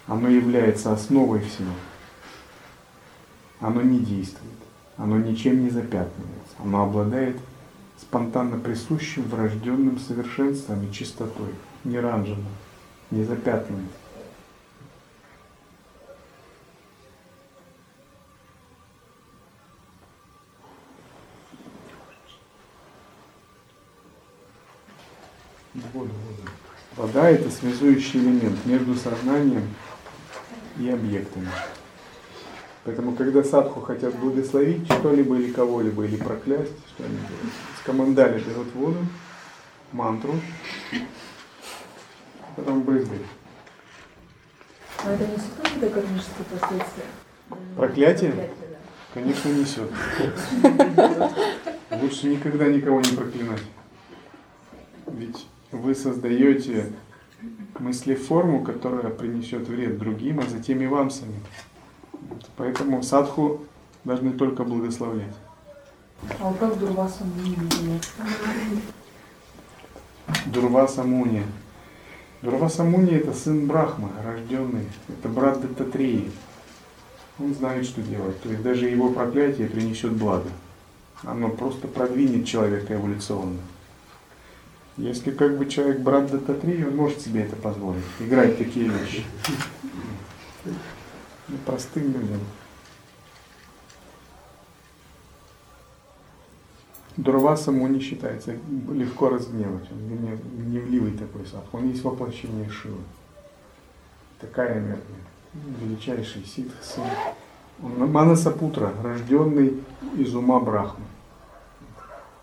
Оно 0.07 0.27
является 0.27 0.91
основой 0.91 1.41
всего 1.41 1.71
оно 3.59 3.81
не 3.81 3.99
действует, 3.99 4.53
оно 4.97 5.17
ничем 5.17 5.63
не 5.63 5.69
запятнывается, 5.69 6.55
оно 6.59 6.83
обладает 6.83 7.37
спонтанно 7.99 8.57
присущим 8.57 9.23
врожденным 9.23 9.99
совершенством 9.99 10.85
и 10.85 10.91
чистотой, 10.91 11.53
не 11.83 11.99
ранженным, 11.99 12.45
не 13.11 13.23
запятнанным. 13.23 13.89
Вода, 25.93 26.11
вода. 26.99 27.29
Это 27.29 27.49
связующий 27.49 28.19
элемент 28.19 28.65
между 28.65 28.95
сознанием 28.95 29.63
и 30.77 30.89
объектами. 30.89 31.47
Поэтому, 32.83 33.13
когда 33.15 33.43
садху 33.43 33.81
хотят 33.81 34.15
благословить 34.15 34.85
что-либо 34.85 35.35
или 35.35 35.51
кого-либо, 35.51 36.05
или 36.05 36.17
проклясть, 36.17 36.71
что 36.87 37.03
они 37.03 37.15
делают? 37.15 37.53
С 37.79 37.85
командали 37.85 38.43
берут 38.43 38.73
воду, 38.73 38.99
мантру, 39.91 40.33
потом 42.55 42.83
брызгай. 42.83 43.19
А 45.05 45.11
это 45.11 45.25
несет 45.27 45.51
какие-то 45.61 45.89
кармические 45.89 46.45
последствия? 46.51 47.05
Проклятие? 47.75 48.31
Проклятие, 48.31 48.33
да. 48.33 48.69
Конечно, 49.13 49.49
несет. 49.49 49.91
Лучше 52.01 52.27
никогда 52.27 52.67
никого 52.67 53.01
не 53.01 53.15
проклинать. 53.15 53.63
Ведь 55.07 55.47
вы 55.71 55.95
создаете 55.95 56.91
мыслеформу, 57.77 58.63
которая 58.63 59.09
принесет 59.09 59.67
вред 59.67 59.97
другим, 59.97 60.39
а 60.39 60.43
затем 60.43 60.81
и 60.81 60.87
вам 60.87 61.09
самим. 61.09 61.41
Поэтому 62.57 63.01
садху 63.03 63.61
должны 64.03 64.31
только 64.31 64.63
благословлять. 64.63 65.33
А 66.39 66.49
вот 66.49 66.57
как 66.57 66.77
Дурваса 66.77 67.23
называется? 67.25 68.09
Дурваса 70.47 71.03
Муни. 71.03 71.43
Дурваса 72.41 72.83
Муни 72.83 73.13
это 73.13 73.33
сын 73.33 73.67
Брахмы, 73.67 74.09
рожденный. 74.23 74.87
Это 75.07 75.29
брат 75.29 75.61
Даттатреи. 75.61 76.29
Он 77.39 77.53
знает, 77.53 77.85
что 77.85 78.01
делать. 78.01 78.41
То 78.41 78.49
есть 78.49 78.61
даже 78.61 78.89
его 78.89 79.09
проклятие 79.11 79.67
принесет 79.67 80.11
благо. 80.13 80.49
Оно 81.23 81.49
просто 81.49 81.87
продвинет 81.87 82.45
человека 82.45 82.95
эволюционно. 82.95 83.59
Если 84.99 85.31
как 85.31 85.57
бы 85.57 85.65
человек 85.65 86.01
брат 86.01 86.29
Даттатреи, 86.29 86.83
он 86.83 86.97
может 86.97 87.21
себе 87.21 87.43
это 87.43 87.55
позволить. 87.55 88.03
Играть 88.19 88.57
такие 88.57 88.89
вещи. 88.89 89.23
Ну, 90.65 91.57
простым 91.65 92.11
людям. 92.11 92.41
Дурваса 97.15 97.71
Муни 97.71 97.99
считается 97.99 98.57
легко 98.91 99.29
разгневать. 99.29 99.89
Он 99.89 99.97
гнев- 99.99 100.43
гневливый 100.57 101.13
такой 101.13 101.45
сад. 101.45 101.63
Он 101.71 101.87
есть 101.89 102.03
воплощение 102.03 102.69
Шивы. 102.69 103.01
Такая 104.41 104.79
энергия. 104.79 105.01
Величайший 105.81 106.43
ситх, 106.43 106.73
сын. 106.83 107.05
Он 107.81 108.11
Манасапутра, 108.11 108.93
рожденный 109.01 109.81
из 110.17 110.35
ума 110.35 110.59
Брахмы. 110.59 111.05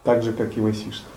Так 0.05 0.23
же, 0.23 0.33
как 0.33 0.57
и 0.57 0.61
Васишта. 0.61 1.16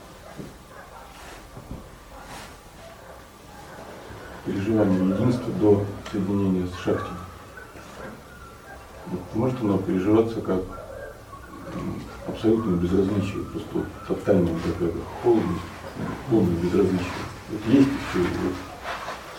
Переживание 4.49 4.99
единства 4.99 5.53
до 5.61 5.85
соединения 6.11 6.67
с 6.67 6.83
Шакти. 6.83 7.11
Вот 9.07 9.21
может 9.35 9.61
оно 9.61 9.77
переживаться 9.77 10.41
как 10.41 10.61
абсолютное 12.27 12.75
безразличие, 12.77 13.43
просто 13.43 13.85
тотальная 14.07 14.55
такая 14.65 14.91
холодность, 15.21 15.61
полное 16.29 16.55
безразличие. 16.55 17.07
Вот 17.49 17.61
есть 17.67 17.89
и 18.15 18.17
вот 18.17 18.53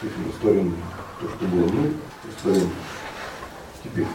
с 0.00 0.04
этим 0.04 0.28
растворенным, 0.28 0.76
то, 1.20 1.28
что 1.28 1.44
было 1.46 1.68
ну, 1.68 1.92
растворено. 2.26 2.70
Теперь 3.82 4.06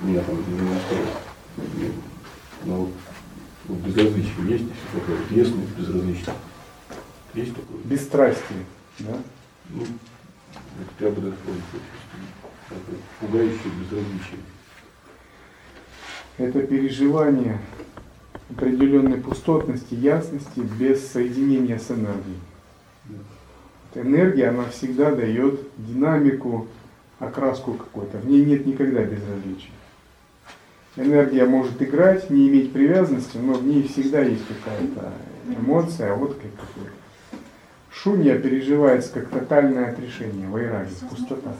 меня 0.00 0.22
там 0.22 0.36
не 0.36 0.76
осталось. 0.76 1.92
Но 2.64 2.76
вот, 2.76 2.90
вот 3.66 3.78
безразличие 3.78 4.48
есть, 4.48 4.64
все 4.64 5.00
такое, 5.00 5.16
вот 5.16 5.30
ясность, 5.30 5.76
безразличие. 5.76 6.34
Есть 7.34 7.54
такое? 7.54 7.78
Бесстрастие. 7.84 8.66
Да? 8.98 9.16
Ну, 9.70 9.80
вот 9.80 10.88
я 11.00 11.10
бы 11.10 11.30
так 11.30 11.38
сказал, 11.40 12.80
пугающее 13.20 13.72
безразличие. 13.80 14.40
Это 16.38 16.62
переживание 16.62 17.58
определенной 18.50 19.18
пустотности, 19.18 19.94
ясности 19.94 20.60
без 20.60 21.06
соединения 21.10 21.78
с 21.78 21.90
энергией. 21.90 22.40
Эта 23.90 24.06
энергия, 24.06 24.48
она 24.48 24.64
всегда 24.66 25.14
дает 25.14 25.60
динамику, 25.76 26.68
окраску 27.18 27.74
какой-то. 27.74 28.18
В 28.18 28.26
ней 28.26 28.44
нет 28.44 28.66
никогда 28.66 29.04
безразличия. 29.04 29.70
Энергия 30.96 31.46
может 31.46 31.80
играть, 31.80 32.28
не 32.28 32.48
иметь 32.48 32.72
привязанности, 32.72 33.38
но 33.38 33.54
в 33.54 33.64
ней 33.64 33.88
всегда 33.88 34.20
есть 34.20 34.44
какая-то 34.46 35.12
эмоция, 35.48 36.14
отклик 36.14 36.52
какой-то. 36.54 37.01
Шунья 37.94 38.38
переживается 38.38 39.12
как 39.12 39.28
тотальное 39.28 39.90
отрешение, 39.92 40.48
вайраги, 40.48 40.94
пустота. 41.10 41.52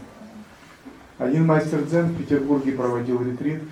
Один 1.19 1.47
мастер 1.47 1.83
дзен 1.83 2.07
в 2.07 2.17
Петербурге 2.17 2.73
проводил 2.73 3.23
ретрит 3.23 3.63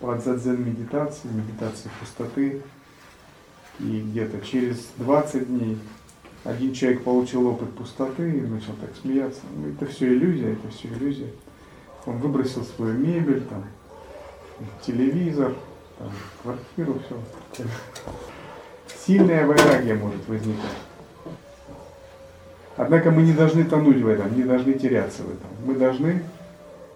по 0.00 0.14
дзен 0.16 0.64
медитации, 0.64 1.28
медитации 1.28 1.90
пустоты. 2.00 2.62
И 3.78 4.00
где-то 4.00 4.44
через 4.44 4.88
20 4.96 5.46
дней 5.46 5.78
один 6.42 6.72
человек 6.72 7.04
получил 7.04 7.46
опыт 7.46 7.70
пустоты 7.74 8.38
и 8.38 8.40
начал 8.40 8.72
так 8.80 8.90
смеяться. 9.00 9.40
Ну, 9.54 9.68
это 9.68 9.86
все 9.86 10.08
иллюзия, 10.08 10.54
это 10.54 10.68
все 10.70 10.88
иллюзия. 10.88 11.30
Он 12.06 12.18
выбросил 12.18 12.64
свою 12.64 12.94
мебель, 12.94 13.42
там, 13.42 13.64
телевизор, 14.84 15.54
там, 15.98 16.10
квартиру, 16.42 17.00
все. 17.06 17.64
Сильная 19.06 19.46
вайрагия 19.46 19.94
может 19.94 20.26
возникать. 20.26 20.87
Однако 22.78 23.10
мы 23.10 23.22
не 23.22 23.32
должны 23.32 23.64
тонуть 23.64 24.00
в 24.00 24.06
этом, 24.06 24.36
не 24.36 24.44
должны 24.44 24.74
теряться 24.74 25.24
в 25.24 25.26
этом. 25.26 25.48
Мы 25.64 25.74
должны 25.74 26.22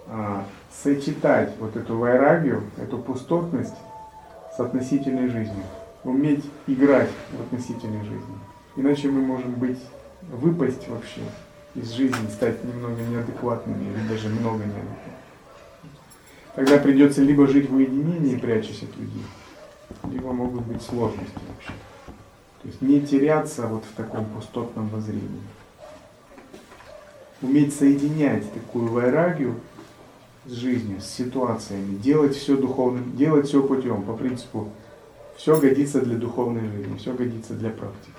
а, 0.07 0.47
сочетать 0.71 1.53
вот 1.59 1.77
эту 1.77 1.99
вайрагию, 1.99 2.63
эту 2.79 2.99
пустотность 2.99 3.75
с 4.57 4.61
относительной 4.61 5.29
жизнью. 5.29 5.65
Уметь 6.05 6.45
играть 6.69 7.11
в 7.37 7.43
относительной 7.43 8.05
жизни. 8.05 8.39
Иначе 8.77 9.09
мы 9.09 9.23
можем 9.23 9.55
быть, 9.55 9.79
выпасть 10.31 10.89
вообще 10.89 11.23
из 11.75 11.91
жизни, 11.91 12.29
стать 12.31 12.63
немного 12.63 13.03
неадекватными 13.03 13.83
или 13.83 14.09
даже 14.09 14.29
много 14.29 14.59
неадекватными. 14.59 15.17
Тогда 16.55 16.79
придется 16.79 17.23
либо 17.23 17.49
жить 17.49 17.69
в 17.69 17.75
уединении, 17.75 18.37
прячась 18.37 18.85
от 18.85 18.97
людей, 18.97 19.25
либо 20.13 20.33
могут 20.33 20.63
быть 20.63 20.83
сложности 20.83 21.41
вообще. 21.49 21.73
То 22.63 22.69
есть 22.69 22.83
не 22.83 23.01
теряться 23.01 23.67
вот 23.67 23.85
в 23.85 23.97
таком 23.97 24.27
пустотном 24.27 24.89
воззрении. 24.89 25.41
Уметь 27.43 27.75
соединять 27.75 28.51
такую 28.53 28.91
вайрагию 28.93 29.57
с 30.47 30.53
жизнью, 30.53 31.01
с 31.01 31.07
ситуациями, 31.07 31.97
делать 31.97 32.37
все 32.37 32.57
духовным, 32.57 33.17
делать 33.17 33.49
все 33.49 33.63
путем, 33.63 34.03
по 34.03 34.15
принципу, 34.15 34.71
все 35.37 35.59
годится 35.59 36.01
для 36.01 36.17
духовной 36.17 36.69
жизни, 36.69 36.97
все 36.99 37.13
годится 37.13 37.55
для 37.55 37.71
практики. 37.71 38.13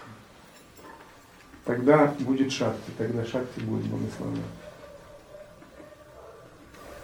Тогда 1.64 2.14
будет 2.20 2.52
шакти, 2.52 2.92
тогда 2.98 3.24
шакти 3.24 3.62
будет 3.62 3.86
благословлять. 3.86 4.44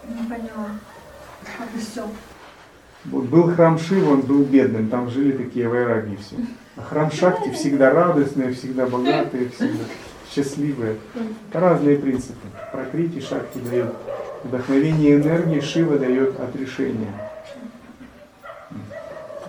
Не 0.08 0.27
поняла. 0.27 0.71
Объяснил. 1.60 2.08
Вот 3.05 3.25
был 3.25 3.53
храм 3.53 3.79
Шива, 3.79 4.12
он 4.12 4.21
был 4.21 4.43
бедным, 4.43 4.89
там 4.89 5.10
жили 5.10 5.32
такие 5.32 5.69
вайраги 5.69 6.17
все. 6.17 6.36
А 6.75 6.82
храм 6.82 7.10
Шакти 7.13 7.51
всегда 7.51 7.91
радостные, 7.91 8.53
всегда 8.53 8.88
богатые, 8.88 9.49
всегда 9.49 9.86
счастливые. 10.34 10.98
Разные 11.52 11.98
принципы. 11.98 12.48
Прокрити 12.72 13.20
Шакти 13.20 13.58
дает 13.60 13.94
вдохновение 14.44 15.15
энергии, 15.15 15.60
Шива 15.60 15.98
дает 15.98 16.39
отрешение. 16.39 17.13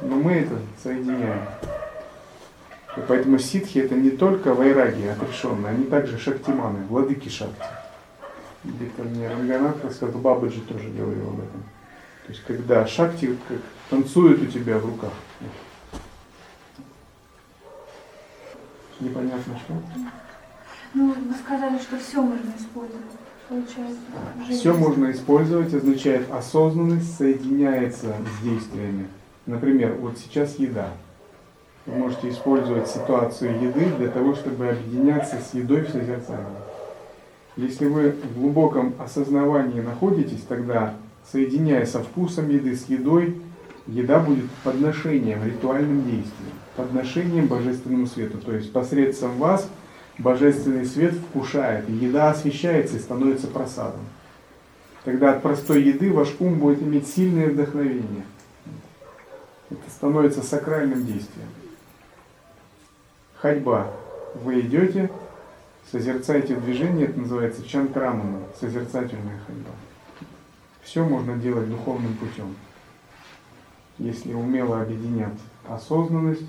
Но 0.03 0.17
мы 0.17 0.33
это 0.33 0.57
соединяем. 0.83 1.43
И 2.97 3.01
поэтому 3.07 3.39
ситхи 3.39 3.79
это 3.79 3.95
не 3.95 4.11
только 4.11 4.55
вайраги 4.55 5.07
отрешенные, 5.07 5.71
они 5.71 5.85
также 5.85 6.19
шактиманы, 6.19 6.85
владыки 6.87 7.29
шакти. 7.29 7.65
Где-то 8.65 9.03
мне 9.05 9.29
Ранганат 9.29 9.85
рассказал, 9.85 10.21
Бабаджи 10.21 10.61
тоже 10.63 10.89
говорил 10.89 11.29
об 11.29 11.39
этом. 11.39 11.63
То 12.27 12.33
есть 12.33 12.43
когда 12.45 12.87
шакти 12.87 13.37
как 13.49 13.59
танцует 13.91 14.43
у 14.43 14.47
тебя 14.47 14.79
в 14.79 14.87
руках. 14.87 15.13
Непонятно 18.99 19.59
что. 19.65 19.75
Ну, 20.95 21.13
вы 21.13 21.35
сказали, 21.35 21.79
что 21.79 21.99
все 21.99 22.23
можно 22.23 22.53
использовать. 22.59 23.05
Получается. 23.49 23.99
Все 24.49 24.73
можно 24.73 25.11
использовать, 25.11 25.75
означает 25.75 26.31
осознанность 26.31 27.17
соединяется 27.17 28.07
с 28.07 28.45
действиями. 28.45 29.09
Например, 29.47 29.93
вот 29.95 30.19
сейчас 30.19 30.57
еда. 30.59 30.89
Вы 31.87 31.97
можете 31.97 32.29
использовать 32.29 32.89
ситуацию 32.89 33.61
еды 33.61 33.87
для 33.99 34.09
того, 34.09 34.35
чтобы 34.35 34.69
объединяться 34.69 35.39
с 35.41 35.55
едой 35.55 35.83
в 35.83 35.89
созерцании. 35.89 36.47
Если 37.57 37.87
вы 37.87 38.13
в 38.13 38.39
глубоком 38.39 38.95
осознавании 38.99 39.81
находитесь, 39.81 40.43
тогда 40.49 40.95
соединяя 41.31 41.85
со 41.87 42.01
вкусом 42.03 42.49
еды, 42.49 42.77
с 42.77 42.89
едой, 42.89 43.41
еда 43.87 44.21
будет 44.21 44.49
подношением, 44.63 45.45
ритуальным 45.45 46.05
действием, 46.05 46.53
подношением 46.77 47.47
божественному 47.49 48.07
свету. 48.07 48.39
То 48.39 48.55
есть 48.55 48.73
посредством 48.73 49.37
вас 49.39 49.69
божественный 50.21 50.87
свет 50.87 51.15
вкушает, 51.15 51.89
еда 51.89 52.31
освещается 52.31 52.97
и 52.97 53.01
становится 53.01 53.49
просадом. 53.49 54.01
Тогда 55.05 55.33
от 55.33 55.43
простой 55.43 55.83
еды 55.83 56.13
ваш 56.13 56.29
ум 56.39 56.59
будет 56.59 56.83
иметь 56.83 57.09
сильное 57.09 57.49
вдохновение. 57.49 58.25
Это 59.71 59.91
становится 59.91 60.43
сакральным 60.43 61.05
действием. 61.05 61.49
Ходьба. 63.37 63.91
Вы 64.35 64.61
идете, 64.61 65.11
Созерцайте 65.91 66.55
движение, 66.55 67.07
это 67.09 67.19
называется 67.19 67.67
чанкрамана, 67.67 68.43
созерцательная 68.61 69.41
ходьба. 69.45 69.71
Все 70.83 71.05
можно 71.05 71.37
делать 71.37 71.69
духовным 71.69 72.15
путем, 72.15 72.55
если 73.99 74.33
умело 74.33 74.81
объединять 74.81 75.39
осознанность, 75.69 76.47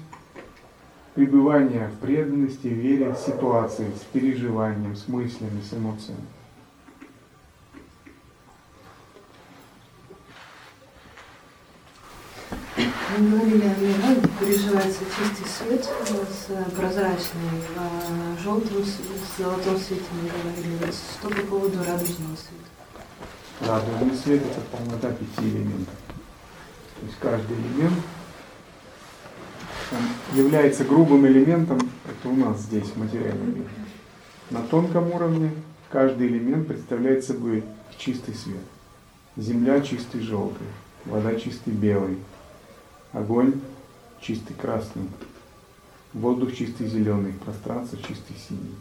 пребывание 1.14 1.88
в 1.88 2.00
преданности, 2.00 2.68
вере, 2.68 3.16
ситуации, 3.16 3.92
с 4.00 4.06
переживанием, 4.14 4.96
с 4.96 5.08
мыслями, 5.08 5.62
с 5.62 5.74
эмоциями. 5.74 6.26
Вы 13.18 13.30
говорили 13.30 13.66
о 13.66 13.76
мире, 13.76 14.22
переживается 14.40 15.00
чистый 15.06 15.46
свет 15.46 15.84
с 15.84 16.72
прозрачной, 16.76 17.62
а 17.78 18.38
желтым, 18.42 18.86
с 18.86 19.38
золотом 19.38 19.78
свете 19.78 20.06
мы 20.14 20.30
говорили. 20.30 20.92
Что 20.92 21.30
по 21.30 21.42
поводу 21.48 21.78
радужного 21.80 22.36
света? 22.38 22.70
Радужный 23.60 24.16
свет– 24.16 24.42
это 24.46 24.62
полнота 24.72 25.12
пяти 25.12 25.50
элементов. 25.50 25.94
То 27.00 27.06
есть 27.06 27.20
каждый 27.20 27.58
элемент 27.58 28.00
является 30.34 30.84
грубым 30.84 31.28
элементом, 31.28 31.80
это 32.06 32.30
у 32.30 32.36
нас 32.36 32.62
здесь, 32.62 32.88
в 32.88 32.98
материальном 32.98 33.50
мире. 33.56 33.70
На 34.50 34.62
тонком 34.62 35.12
уровне 35.12 35.52
каждый 35.90 36.28
элемент 36.28 36.68
представляет 36.68 37.24
собой 37.24 37.64
чистый 37.98 38.34
свет. 38.34 38.64
Земля 39.38 39.82
чистый 39.82 40.22
желтый, 40.22 40.68
вода 41.06 41.36
чистый 41.36 41.72
белый, 41.72 42.18
Огонь 43.14 43.60
чистый 44.22 44.54
красный, 44.54 45.04
воздух 46.14 46.56
чистый 46.56 46.88
зеленый, 46.88 47.34
пространство 47.34 47.98
чистый 47.98 48.36
синий. 48.48 48.76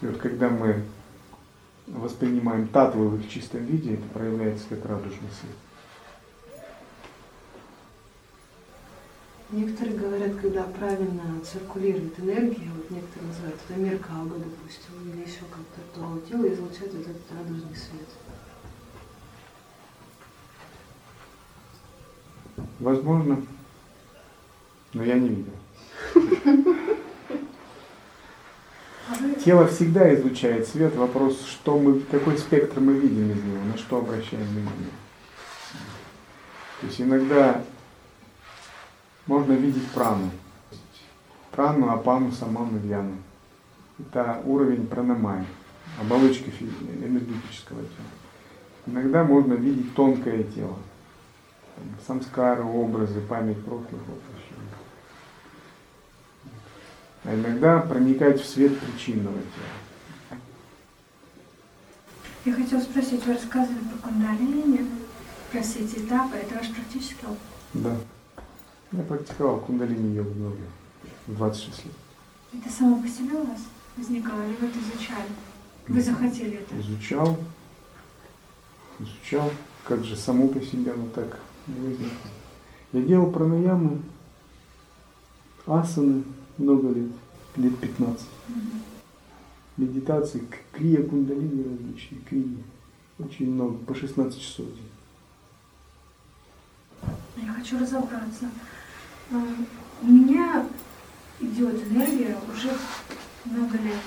И 0.00 0.06
вот 0.06 0.16
когда 0.16 0.48
мы 0.48 0.82
воспринимаем 1.86 2.66
татвы 2.66 3.08
в 3.08 3.20
их 3.20 3.30
чистом 3.30 3.64
виде, 3.66 3.94
это 3.94 4.02
проявляется 4.12 4.64
как 4.68 4.84
радужный 4.84 5.30
свет. 5.40 5.56
Некоторые 9.52 9.98
говорят, 9.98 10.34
когда 10.40 10.62
правильно 10.62 11.38
циркулирует 11.44 12.18
энергия, 12.18 12.70
вот 12.74 12.90
некоторые 12.90 13.28
называют 13.28 13.60
это 13.68 13.78
меркалга, 13.78 14.38
допустим, 14.38 15.12
или 15.12 15.20
еще 15.28 15.40
как-то, 15.50 15.80
то 15.94 16.20
тело 16.26 16.50
излучает 16.50 16.94
вот 16.94 17.06
этот 17.06 17.22
радужный 17.30 17.76
свет. 17.76 18.08
Возможно, 22.80 23.44
но 24.94 25.04
я 25.04 25.18
не 25.18 25.28
видел. 25.28 25.52
Тело 29.44 29.66
всегда 29.68 30.14
излучает 30.14 30.66
свет. 30.66 30.94
Вопрос, 30.96 31.44
что 31.44 31.78
мы, 31.78 32.00
какой 32.00 32.38
спектр 32.38 32.80
мы 32.80 32.94
видим 32.94 33.30
из 33.30 33.42
него, 33.42 33.64
на 33.64 33.76
что 33.76 33.98
обращаем 33.98 34.44
внимание. 34.44 34.90
То 36.80 36.86
есть 36.86 37.00
иногда 37.02 37.62
можно 39.26 39.52
видеть 39.52 39.88
прану. 39.92 40.30
Прану, 41.50 41.90
апану, 41.90 42.32
саману, 42.32 42.78
вьяну. 42.78 43.16
Это 43.98 44.40
уровень 44.44 44.86
пранамай, 44.86 45.44
оболочки 46.00 46.50
энергетического 47.04 47.82
тела. 47.82 48.86
Иногда 48.86 49.22
можно 49.22 49.54
видеть 49.54 49.94
тонкое 49.94 50.44
тело 50.44 50.76
самскары, 52.06 52.62
образы, 52.62 53.20
память 53.20 53.64
прошлых 53.64 54.00
воплощений. 54.00 54.68
А 57.24 57.34
иногда 57.34 57.80
проникать 57.80 58.40
в 58.40 58.48
свет 58.48 58.78
причинного 58.78 59.38
тела. 59.38 60.38
Я 62.44 62.52
хотела 62.54 62.80
спросить, 62.80 63.24
вы 63.24 63.34
рассказывали 63.34 63.78
про 63.78 64.08
кундалини, 64.08 64.90
про 65.52 65.62
все 65.62 65.80
эти 65.80 66.00
этапы. 66.00 66.36
Это 66.36 66.56
ваш 66.56 66.70
практический 66.72 67.26
опыт? 67.26 67.38
Да. 67.74 67.96
Я 68.92 69.02
практиковал 69.04 69.60
кундалини 69.60 70.14
йогу 70.14 70.34
много, 70.34 70.56
26 71.26 71.86
лет. 71.86 71.94
Это 72.52 72.70
само 72.70 73.00
по 73.00 73.08
себе 73.08 73.34
у 73.36 73.46
вас 73.46 73.60
возникало, 73.96 74.42
или 74.42 74.56
вы 74.56 74.66
это 74.66 74.78
изучали? 74.78 75.28
Вы 75.88 76.02
захотели 76.02 76.58
это? 76.58 76.78
Изучал, 76.78 77.38
изучал, 78.98 79.50
как 79.84 80.04
же 80.04 80.14
само 80.14 80.48
по 80.48 80.60
себе, 80.60 80.92
но 80.92 81.06
так 81.08 81.40
я 82.92 83.00
делал 83.00 83.32
пранаямы, 83.32 84.02
асаны 85.66 86.24
много 86.58 86.90
лет, 86.90 87.10
лет 87.56 87.78
15. 87.78 88.26
Медитации, 89.78 90.46
крия 90.72 91.02
кундалини 91.02 91.64
различные, 91.64 92.20
крии. 92.20 92.62
Очень 93.18 93.52
много, 93.52 93.78
по 93.78 93.94
16 93.94 94.38
часов 94.38 94.66
в 94.66 94.74
день. 94.74 94.90
Я 97.36 97.52
хочу 97.54 97.78
разобраться. 97.78 98.50
А, 99.32 99.42
у 100.02 100.06
меня 100.06 100.66
идет 101.40 101.82
энергия 101.88 102.36
уже 102.52 102.70
много 103.44 103.78
лет. 103.78 104.00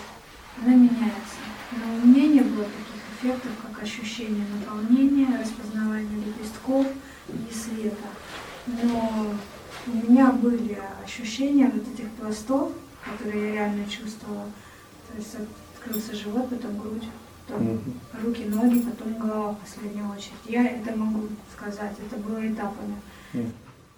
Она 0.61 0.75
меняется. 0.75 1.41
Но 1.71 1.95
у 1.95 2.07
меня 2.07 2.27
не 2.27 2.41
было 2.41 2.63
таких 2.63 3.01
эффектов, 3.19 3.51
как 3.61 3.83
ощущение 3.83 4.45
наполнения, 4.59 5.39
распознавание 5.39 6.17
лепестков– 6.25 6.87
и 7.29 7.53
света. 7.53 8.07
Но 8.67 9.33
у 9.87 9.91
меня 9.91 10.31
были 10.31 10.77
ощущения 11.03 11.67
вот 11.67 11.83
этих 11.93 12.09
пластов, 12.11 12.71
которые 13.03 13.47
я 13.47 13.53
реально 13.53 13.85
чувствовала. 13.89 14.45
То 15.09 15.17
есть 15.17 15.35
открылся 15.75 16.15
живот, 16.15 16.49
потом 16.49 16.79
грудь, 16.79 17.07
потом 17.47 17.79
руки, 18.23 18.45
ноги, 18.45 18.79
потом 18.79 19.19
голова 19.19 19.51
в 19.53 19.59
последнюю 19.59 20.09
очередь. 20.09 20.33
Я 20.45 20.65
это 20.65 20.95
могу 20.95 21.27
сказать, 21.55 21.95
это 21.99 22.19
было 22.21 22.39
этапами. 22.47 22.95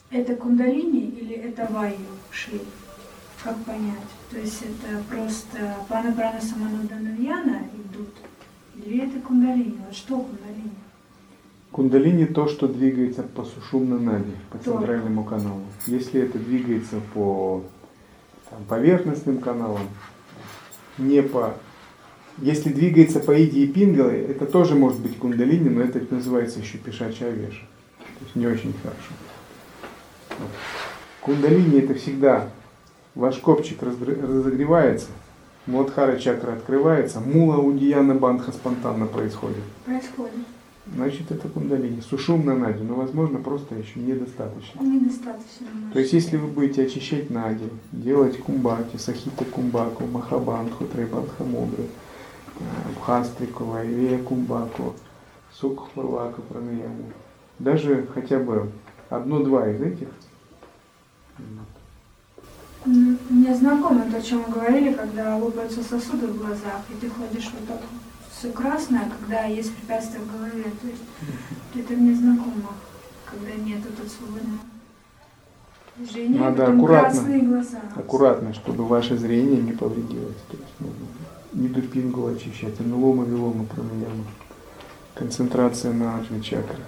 Это 0.09 0.35
кундалини 0.35 1.09
или 1.19 1.35
это 1.35 1.67
вайю 1.69 1.97
шли? 2.31 2.61
Как 3.43 3.57
понять? 3.65 4.07
То 4.31 4.39
есть 4.39 4.61
это 4.61 5.03
просто 5.09 5.75
пана 5.89 6.13
прана 6.13 6.39
самануданавьяна 6.39 7.63
идут? 7.73 8.13
Или 8.75 9.05
это 9.05 9.19
кундалини? 9.19 9.77
Вот 9.85 9.93
что 9.95 10.19
кундалини? 10.19 10.71
Кундалини 11.71 12.25
то, 12.25 12.47
что 12.47 12.69
двигается 12.69 13.23
по 13.23 13.43
сушумной 13.43 13.99
нади, 13.99 14.31
по 14.49 14.57
центральному 14.57 15.25
каналу. 15.25 15.63
Если 15.85 16.21
это 16.21 16.39
двигается 16.39 17.01
по 17.13 17.63
там, 18.49 18.63
поверхностным 18.63 19.39
каналам, 19.39 19.87
не 20.97 21.21
по... 21.21 21.53
Если 22.37 22.71
двигается 22.71 23.19
по 23.19 23.43
Иди 23.43 23.65
и 23.65 23.67
Пингалы, 23.67 24.13
это 24.13 24.45
тоже 24.45 24.75
может 24.75 24.99
быть 24.99 25.17
кундалини, 25.17 25.69
но 25.69 25.81
это 25.81 26.01
называется 26.13 26.59
еще 26.59 26.77
пешачья 26.77 27.29
веша. 27.29 27.65
То 27.97 28.23
есть 28.23 28.35
не 28.35 28.47
очень 28.47 28.73
хорошо. 28.81 29.11
Кундалини 31.21 31.79
это 31.79 31.93
всегда 31.93 32.49
ваш 33.15 33.37
копчик 33.37 33.81
разогревается, 33.83 35.07
Муладхара 35.65 36.17
чакра 36.17 36.53
открывается, 36.53 37.19
мула 37.19 37.57
удияна 37.57 38.15
бандха 38.15 38.51
спонтанно 38.51 39.05
происходит. 39.05 39.63
Происходит 39.85 40.45
значит 40.93 41.31
это 41.31 41.47
кундалини. 41.49 42.01
Сушум 42.01 42.45
на 42.45 42.55
нади, 42.55 42.83
но 42.83 42.95
возможно 42.95 43.39
просто 43.39 43.75
еще 43.75 43.99
недостаточно. 43.99 44.81
Недостаточно. 44.81 45.67
То 45.93 45.99
есть 45.99 46.13
если 46.13 46.37
вы 46.37 46.47
будете 46.47 46.83
очищать 46.83 47.29
нади, 47.29 47.69
делать 47.91 48.37
кумбати, 48.39 48.97
сахита 48.97 49.45
кумбаку, 49.45 50.05
махабанху, 50.05 50.85
трайбанха 50.85 51.43
мудры, 51.43 51.83
э, 52.59 52.63
бхастрикова, 52.97 53.85
ивея 53.85 54.19
кумбаку, 54.19 54.93
сукхвалаку 55.53 56.41
пранаяму, 56.43 57.11
даже 57.59 58.07
хотя 58.13 58.39
бы 58.39 58.69
одно-два 59.09 59.69
из 59.69 59.81
этих, 59.81 60.07
мне 62.85 63.55
знакомо 63.55 64.09
то, 64.09 64.17
о 64.17 64.21
чем 64.21 64.43
вы 64.43 64.53
говорили, 64.53 64.93
когда 64.93 65.35
лопаются 65.35 65.83
сосуды 65.83 66.27
в 66.27 66.37
глазах, 66.37 66.81
и 66.89 66.93
ты 66.95 67.09
ходишь 67.09 67.49
вот 67.53 67.67
так 67.67 67.81
все 68.31 68.51
красное, 68.51 69.09
когда 69.19 69.43
есть 69.45 69.75
препятствия 69.75 70.19
в 70.19 70.31
голове. 70.31 70.63
То 70.81 70.87
есть 70.87 71.01
это 71.75 71.93
мне 71.93 72.15
знакомо, 72.15 72.71
когда 73.25 73.53
нет 73.55 73.81
тут 73.83 74.09
свободного 74.11 74.59
движения, 75.97 76.39
Надо 76.39 76.67
аккуратно, 76.67 77.39
глаза. 77.39 77.81
аккуратно, 77.95 78.53
чтобы 78.53 78.85
ваше 78.85 79.17
зрение 79.17 79.61
не 79.61 79.73
повредилось. 79.73 80.37
То 80.49 80.57
есть 80.57 80.73
нужно 80.79 81.07
не 81.53 81.67
дупингу 81.67 82.27
очищать, 82.27 82.79
анулома, 82.79 83.23
вилома, 83.25 83.65
пранаяма. 83.65 84.25
Концентрация 85.15 85.93
на 85.93 86.17
аджи 86.19 86.39
чакры. 86.41 86.83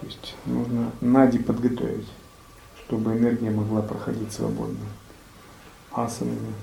То 0.00 0.06
есть 0.06 0.34
нужно 0.46 0.90
нади 1.00 1.38
подготовить, 1.38 2.08
чтобы 2.86 3.14
энергия 3.16 3.50
могла 3.50 3.82
проходить 3.82 4.32
свободно. 4.32 4.86
Асанами. 5.92 6.54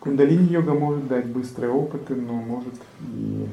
Кундалини-йога 0.00 0.72
может 0.74 1.08
дать 1.08 1.26
быстрые 1.26 1.70
опыты, 1.72 2.14
но 2.14 2.34
может 2.34 2.74
и 3.14 3.46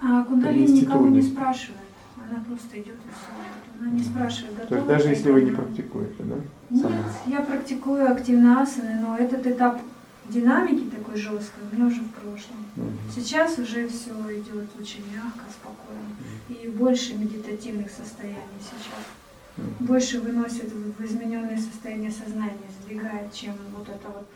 А 0.00 0.24
кундалини 0.24 0.80
никого 0.82 1.08
не 1.08 1.22
спрашивает. 1.22 1.80
она 2.30 2.42
просто 2.44 2.76
идет 2.80 2.94
и 2.94 3.10
все. 3.10 3.80
Она 3.80 3.90
не 3.90 4.02
спрашивает, 4.02 4.54
готова 4.54 4.68
То 4.68 4.74
есть 4.76 4.86
даже 4.86 5.08
если 5.08 5.30
вы 5.32 5.42
не 5.42 5.50
практикуете, 5.50 6.22
да? 6.22 6.36
Нет, 6.70 6.82
Сама. 6.82 6.96
я 7.26 7.40
практикую 7.40 8.10
активно 8.10 8.62
асаны, 8.62 9.00
но 9.00 9.16
этот 9.16 9.44
этап 9.46 9.80
динамики 10.28 10.90
такой 10.90 11.16
жесткой 11.16 11.64
у 11.70 11.74
меня 11.74 11.86
уже 11.86 12.00
в 12.00 12.10
прошлом. 12.10 12.64
Сейчас 13.14 13.58
уже 13.58 13.88
все 13.88 14.10
идет 14.10 14.68
очень 14.80 15.04
мягко, 15.14 15.44
спокойно. 15.50 16.16
И 16.48 16.68
больше 16.68 17.14
медитативных 17.14 17.90
состояний 17.90 18.60
сейчас. 18.60 19.04
Больше 19.80 20.20
выносит 20.20 20.72
в 20.72 21.04
измененное 21.04 21.58
состояние 21.58 22.10
сознания, 22.10 22.70
сдвигает, 22.82 23.32
чем 23.32 23.54
вот 23.76 23.88
это 23.88 24.08
вот 24.08 24.26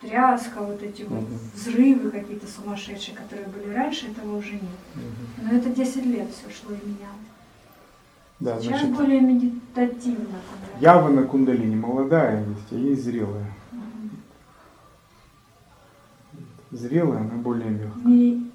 тряска, 0.00 0.60
вот 0.60 0.82
эти 0.82 1.02
вот 1.02 1.24
взрывы 1.54 2.10
какие-то 2.10 2.46
сумасшедшие, 2.46 3.16
которые 3.16 3.48
были 3.48 3.74
раньше, 3.74 4.06
этого 4.06 4.36
уже 4.36 4.52
нет. 4.52 4.62
Но 5.42 5.56
это 5.58 5.70
10 5.70 6.06
лет 6.06 6.28
все 6.30 6.50
шло 6.50 6.72
и 6.72 6.86
менялось. 6.86 7.30
Да, 8.38 8.58
Сейчас 8.58 8.80
значит, 8.80 8.96
более 8.96 9.20
медитативно. 9.20 10.38
на 11.10 11.24
кундалине 11.24 11.76
молодая 11.76 12.46
есть, 12.46 12.72
а 12.72 12.74
есть 12.76 13.04
зрелая. 13.04 13.46
Зрелая, 16.72 17.20
она 17.20 17.34
более 17.34 17.70
мягкая. 17.70 18.04
Не- 18.04 18.50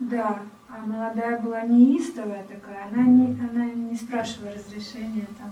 Да, 0.00 0.40
а 0.68 0.86
молодая 0.86 1.40
была 1.40 1.62
неистовая 1.62 2.44
такая, 2.44 2.86
она 2.92 3.02
не, 3.04 3.38
она 3.50 3.64
не 3.66 3.96
спрашивала 3.96 4.52
разрешения, 4.52 5.26
там 5.38 5.50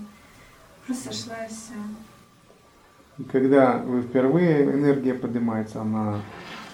просто 0.86 1.12
шла 1.12 1.44
и 1.44 1.48
все. 1.48 1.72
И 3.18 3.22
когда 3.24 3.78
вы 3.78 4.02
впервые 4.02 4.64
энергия 4.64 5.14
поднимается, 5.14 5.80
она 5.80 6.20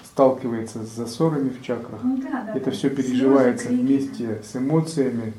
сталкивается 0.03 0.83
с 0.83 0.89
засорами 0.89 1.49
в 1.49 1.63
чакрах. 1.63 2.03
Ну 2.03 2.17
да, 2.17 2.43
да. 2.43 2.53
Это 2.55 2.65
да. 2.65 2.71
все 2.71 2.89
Слезы, 2.89 2.95
переживается 3.09 3.67
крики. 3.69 3.81
вместе 3.81 4.41
с 4.43 4.55
эмоциями, 4.55 5.33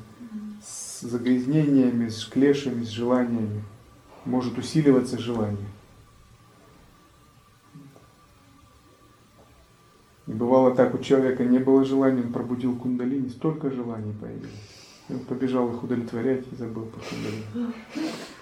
с 0.63 1.03
загрязнениями, 1.03 2.09
с 2.09 2.25
клешами, 2.25 2.83
с 2.85 2.89
желаниями. 2.89 3.63
Может 4.25 4.57
усиливаться 4.59 5.19
желание. 5.19 5.67
И 10.35 10.37
бывало 10.37 10.75
так, 10.75 10.93
у 10.93 10.99
человека 10.99 11.45
не 11.45 11.61
было 11.61 11.85
желания, 11.85 12.23
он 12.23 12.33
пробудил 12.33 12.75
кундалини, 12.75 13.29
столько 13.29 13.71
желаний 13.71 14.13
появилось. 14.21 14.51
И 15.09 15.13
он 15.13 15.21
побежал 15.21 15.73
их 15.73 15.81
удовлетворять 15.81 16.43
и 16.51 16.57
забыл 16.57 16.87
про 16.87 17.01
кундалини. 17.01 17.73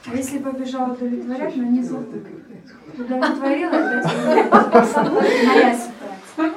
А 0.07 0.17
если 0.17 0.39
побежал 0.39 0.93
удовлетворять, 0.93 1.55
но 1.55 1.65
не 1.65 1.83
забыл. 1.83 2.23
Удовлетворила, 2.97 3.77
опять 3.77 4.97
моя 5.45 5.77
ситуация. 5.77 6.55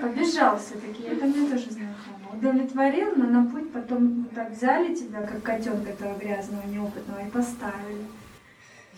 Побежал 0.00 0.58
все-таки, 0.58 1.04
это 1.04 1.26
мне 1.26 1.48
тоже 1.48 1.70
знакомо. 1.70 2.36
Удовлетворил, 2.36 3.12
но 3.14 3.26
на 3.26 3.46
путь 3.48 3.72
потом 3.72 4.22
вот 4.22 4.34
так 4.34 4.50
взяли 4.50 4.96
тебя, 4.96 5.22
как 5.22 5.44
котенка 5.44 5.90
этого 5.90 6.18
грязного, 6.18 6.66
неопытного, 6.66 7.20
и 7.24 7.30
поставили. 7.30 8.06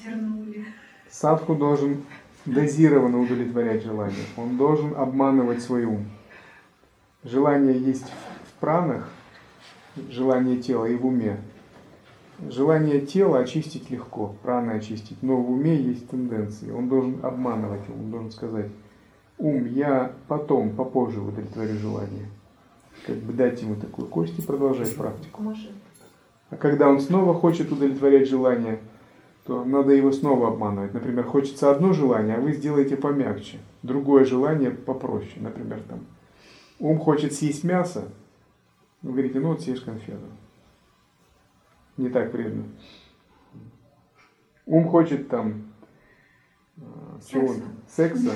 Вернули. 0.03 0.65
Садху 1.11 1.55
должен 1.55 2.05
дозированно 2.47 3.21
удовлетворять 3.21 3.83
желание. 3.83 4.25
Он 4.37 4.57
должен 4.57 4.95
обманывать 4.97 5.63
свой 5.63 5.85
ум. 5.85 6.07
Желание 7.23 7.79
есть 7.79 8.07
в 8.49 8.61
пранах, 8.61 9.09
желание 10.11 10.59
тела 10.59 10.85
и 10.87 10.97
в 10.97 11.07
уме. 11.07 11.39
Желание 12.51 13.01
тела 13.01 13.39
очистить 13.39 13.91
легко, 13.91 14.35
праны 14.43 14.73
очистить, 14.73 15.23
но 15.23 15.37
в 15.37 15.53
уме 15.53 15.77
есть 15.77 16.11
тенденции. 16.11 16.71
Он 16.71 16.89
должен 16.89 17.25
обманывать 17.25 17.89
ум, 17.89 18.05
он 18.05 18.11
должен 18.11 18.31
сказать, 18.33 18.71
ум, 19.39 19.67
я 19.67 20.13
потом, 20.29 20.71
попозже 20.71 21.21
удовлетворю 21.21 21.79
желание. 21.79 22.27
Как 23.07 23.17
бы 23.17 23.33
дать 23.33 23.63
ему 23.63 23.77
такую 23.77 24.09
кость 24.09 24.39
и 24.39 24.43
продолжать 24.43 24.95
практику. 24.97 25.43
А 26.51 26.57
когда 26.57 26.89
он 26.89 27.01
снова 27.01 27.35
хочет 27.35 27.73
удовлетворять 27.73 28.29
желание, 28.29 28.81
то 29.45 29.65
надо 29.65 29.93
его 29.93 30.11
снова 30.11 30.49
обманывать. 30.49 30.95
Например, 30.95 31.25
хочется 31.25 31.71
одно 31.71 31.93
желание, 31.93 32.37
а 32.37 32.41
вы 32.41 32.53
сделаете 32.53 32.97
помягче. 32.97 33.59
Другое 33.83 34.25
желание 34.25 34.71
попроще. 34.71 35.37
Например, 35.37 35.81
там, 35.89 36.01
ум 36.79 36.99
хочет 36.99 37.35
съесть 37.35 37.65
мясо, 37.65 38.09
вы 39.03 39.13
говорите, 39.13 39.39
ну 39.39 39.49
вот 39.49 39.61
съешь 39.61 39.83
конфету. 39.83 40.27
Не 41.99 42.09
так 42.09 42.33
вредно. 42.33 42.65
Ум 44.67 44.89
хочет 44.89 45.29
там 45.29 45.75
э, 46.79 46.83
чего 47.31 47.55
секса. 47.87 48.33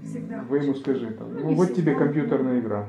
Всегда 0.00 0.42
Вы 0.42 0.58
ему 0.58 0.74
скажи, 0.76 1.10
там, 1.10 1.34
Ну, 1.34 1.50
ну 1.50 1.54
вот 1.56 1.74
тебе 1.74 1.94
компьютерная 1.94 2.60
игра. 2.60 2.88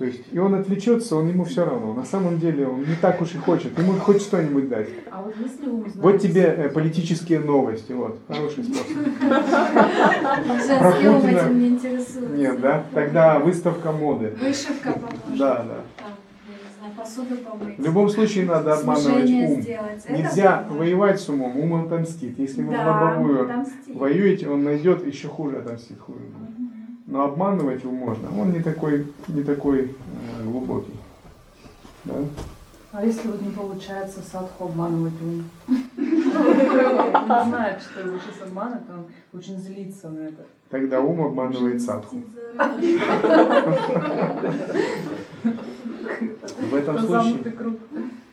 То 0.00 0.06
есть, 0.06 0.22
и 0.32 0.38
он 0.38 0.54
отвлечется, 0.54 1.14
он 1.14 1.28
ему 1.28 1.44
все 1.44 1.62
равно. 1.62 1.92
На 1.92 2.06
самом 2.06 2.38
деле 2.38 2.66
он 2.66 2.80
не 2.80 2.94
так 3.02 3.20
уж 3.20 3.34
и 3.34 3.36
хочет. 3.36 3.78
Ему 3.78 3.92
хоть 3.98 4.22
что-нибудь 4.22 4.70
дать. 4.70 4.88
А 5.10 5.20
вот 5.20 5.34
если 5.38 5.68
ум 5.68 5.80
знает... 5.80 5.96
Вот 5.96 6.18
тебе 6.22 6.40
э, 6.44 6.70
политические 6.70 7.40
новости, 7.40 7.92
вот, 7.92 8.18
хороший 8.26 8.64
способ. 8.64 8.96
Про 10.78 10.92
Путина 10.92 11.28
этим 11.28 11.58
не 11.58 11.68
интересуется. 11.68 12.34
Нет, 12.34 12.60
да? 12.62 12.84
Тогда 12.94 13.38
выставка 13.40 13.92
моды. 13.92 14.34
Вышивка 14.40 14.92
поможет. 14.92 15.38
Да, 15.38 15.64
да. 15.68 15.84
Там, 15.98 16.14
я 16.48 16.54
не 16.54 16.70
знаю, 16.78 16.94
посуду 16.96 17.36
помыть. 17.36 17.78
В 17.78 17.84
любом 17.84 18.08
случае 18.08 18.46
надо 18.46 18.72
обманывать 18.78 19.26
Снижение 19.26 19.48
ум. 19.54 19.60
сделать. 19.60 20.08
Нельзя 20.08 20.64
воевать 20.70 21.20
с 21.20 21.28
умом, 21.28 21.58
ум 21.58 21.84
отомстит. 21.84 22.38
Если 22.38 22.62
вы 22.62 22.74
лобовую 22.74 23.44
отомстить. 23.44 23.94
воюете, 23.94 24.48
он 24.48 24.64
найдет 24.64 25.06
еще 25.06 25.28
хуже 25.28 25.58
отомстит 25.58 26.00
хуже. 26.00 26.20
будет. 26.20 26.49
Но 27.10 27.24
обманывать 27.24 27.84
ум 27.84 27.96
можно. 27.96 28.28
Он 28.40 28.52
не 28.52 28.62
такой, 28.62 29.04
не 29.26 29.42
такой 29.42 29.80
э, 29.80 30.44
глубокий. 30.44 30.94
Да? 32.04 32.14
А 32.92 33.04
если 33.04 33.26
вот 33.26 33.42
не 33.42 33.50
получается 33.50 34.20
садху 34.20 34.66
обманывать 34.66 35.14
ум? 35.20 35.44
Он 35.68 37.48
знает, 37.48 37.82
что 37.82 38.00
его 38.00 38.16
сейчас 38.18 38.42
обманут, 38.46 38.82
он 38.88 39.06
очень 39.36 39.58
злится 39.58 40.08
на 40.08 40.20
это. 40.20 40.46
Тогда 40.68 41.00
ум 41.00 41.20
обманывает 41.22 41.82
садху. 41.82 42.22
В 46.70 46.74
этом 46.74 46.96
Это 46.96 47.06
случае. 47.06 47.56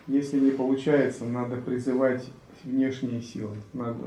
Если 0.06 0.40
не 0.40 0.52
получается, 0.52 1.26
надо 1.26 1.56
призывать 1.58 2.30
внешние 2.64 3.24
силы. 3.24 3.58
Надо 3.74 4.04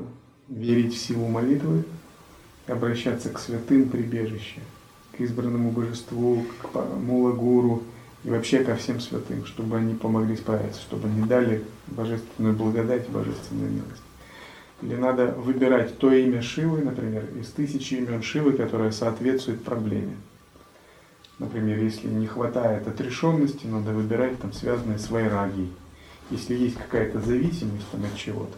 верить 0.49 0.95
в 0.95 0.99
силу 0.99 1.27
молитвы, 1.27 1.83
обращаться 2.71 3.31
к 3.31 3.39
святым 3.39 3.89
прибежище, 3.89 4.61
к 5.17 5.21
избранному 5.21 5.71
божеству, 5.71 6.45
к 6.63 6.75
мула-гуру 6.97 7.83
и 8.25 8.31
вообще 8.31 8.65
ко 8.65 8.77
всем 8.77 9.01
святым, 9.01 9.47
чтобы 9.47 9.77
они 9.77 9.95
помогли 9.95 10.37
справиться, 10.37 10.81
чтобы 10.81 11.09
они 11.09 11.27
дали 11.27 11.65
божественную 11.87 12.55
благодать 12.55 13.09
и 13.09 13.13
божественную 13.13 13.71
милость. 13.71 14.03
Или 14.83 14.97
надо 14.97 15.27
выбирать 15.27 15.99
то 15.99 16.13
имя 16.13 16.41
Шивы, 16.41 16.83
например, 16.83 17.25
из 17.39 17.49
тысячи 17.49 17.95
имен 17.95 18.23
Шивы, 18.23 18.53
которое 18.53 18.93
соответствует 18.93 19.63
проблеме. 19.63 20.17
Например, 21.39 21.79
если 21.79 22.09
не 22.09 22.27
хватает 22.27 22.87
отрешенности, 22.87 23.67
надо 23.67 23.93
выбирать 23.93 24.39
там 24.41 24.53
связанное 24.53 24.99
с 24.99 25.11
вайрагией. 25.11 25.73
Если 26.31 26.55
есть 26.55 26.77
какая-то 26.77 27.21
зависимость 27.21 27.91
там, 27.91 28.05
от 28.05 28.17
чего-то, 28.17 28.57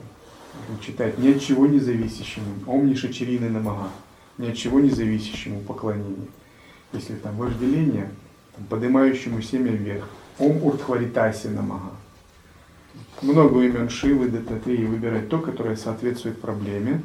читать 0.81 1.19
ни 1.19 1.33
от 1.33 1.41
чего 1.41 1.67
не 1.67 1.79
зависящему, 1.79 2.47
Ом 2.67 2.87
Нишачирины 2.87 3.49
Намага, 3.49 3.91
ни 4.39 4.49
от 4.49 4.57
чего 4.57 4.81
не 4.81 4.91
зависящему 4.91 5.61
поклонение. 5.61 6.29
Если 6.93 7.15
там 7.15 7.37
вожделение, 7.37 8.11
там, 8.55 8.65
поднимающему 8.67 9.41
семя 9.43 9.73
вверх, 9.73 10.09
Ом 10.39 10.63
Уртхваритаси 10.63 11.49
Намага. 11.49 11.93
Много 13.23 13.63
имен 13.63 13.89
Шивы, 13.89 14.29
Дататреи, 14.29 14.85
выбирать 14.85 15.29
то, 15.29 15.39
которое 15.39 15.77
соответствует 15.77 16.41
проблеме, 16.41 17.03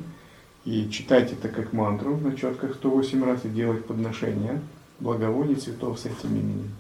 и 0.66 0.90
читать 0.90 1.32
это 1.32 1.48
как 1.48 1.72
мантру 1.72 2.18
на 2.18 2.36
четках 2.36 2.76
108 2.76 3.24
раз 3.24 3.46
и 3.46 3.50
делать 3.50 3.86
подношения 3.86 4.62
благовоний 5.00 5.56
цветов 5.56 6.00
с 6.00 6.06
этим 6.06 6.36
именем. 6.36 6.72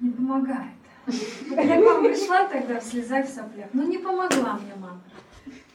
Не 0.00 0.10
помогает. 0.10 0.75
Я 1.50 1.80
к 1.80 1.84
вам 1.84 2.04
пришла 2.04 2.44
тогда 2.44 2.80
в 2.80 2.84
слезах, 2.84 3.26
в 3.26 3.28
соплях. 3.28 3.66
Ну 3.72 3.86
не 3.86 3.98
помогла 3.98 4.58
мне 4.62 4.74
мантра. 4.80 5.00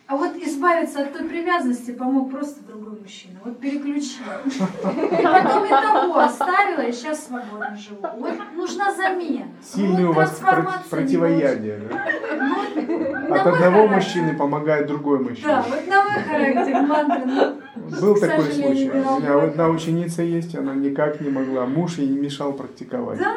А 0.07 0.17
вот 0.17 0.35
избавиться 0.35 1.03
от 1.03 1.13
той 1.13 1.23
привязанности 1.23 1.91
помог 1.91 2.31
просто 2.31 2.61
другой 2.67 2.99
мужчина. 2.99 3.39
Вот 3.45 3.59
переключил. 3.61 4.25
И 4.45 5.23
потом 5.23 5.65
и 5.65 5.69
того 5.69 6.17
оставила, 6.19 6.81
и 6.81 6.91
сейчас 6.91 7.27
свободно 7.27 7.77
живу. 7.77 8.01
Вот 8.17 8.33
нужна 8.53 8.93
замена. 8.93 9.47
Сильное 9.63 10.07
Вот 10.07 10.11
у 10.11 10.13
вас 10.13 10.31
против- 10.31 10.89
противоядие. 10.89 11.79
да? 11.89 12.81
не 12.81 13.33
От 13.33 13.47
одного 13.47 13.87
характер. 13.87 13.95
мужчины 13.95 14.35
помогает 14.37 14.87
другой 14.87 15.19
Да, 15.19 15.29
мужчина. 15.29 15.65
вот 15.69 15.87
на 15.87 16.03
мой 16.03 16.23
характер 16.23 16.81
мантры. 16.81 17.25
ну, 17.25 18.01
Был 18.01 18.19
такой 18.19 18.51
случай. 18.51 18.89
У 18.89 18.93
виноват. 18.93 19.19
меня 19.21 19.43
одна 19.43 19.69
ученица 19.69 20.23
есть, 20.23 20.53
она 20.57 20.73
никак 20.75 21.21
не 21.21 21.29
могла. 21.29 21.65
Муж 21.65 21.99
ей 21.99 22.09
не 22.09 22.19
мешал 22.19 22.51
практиковать. 22.51 23.17
Да, 23.17 23.33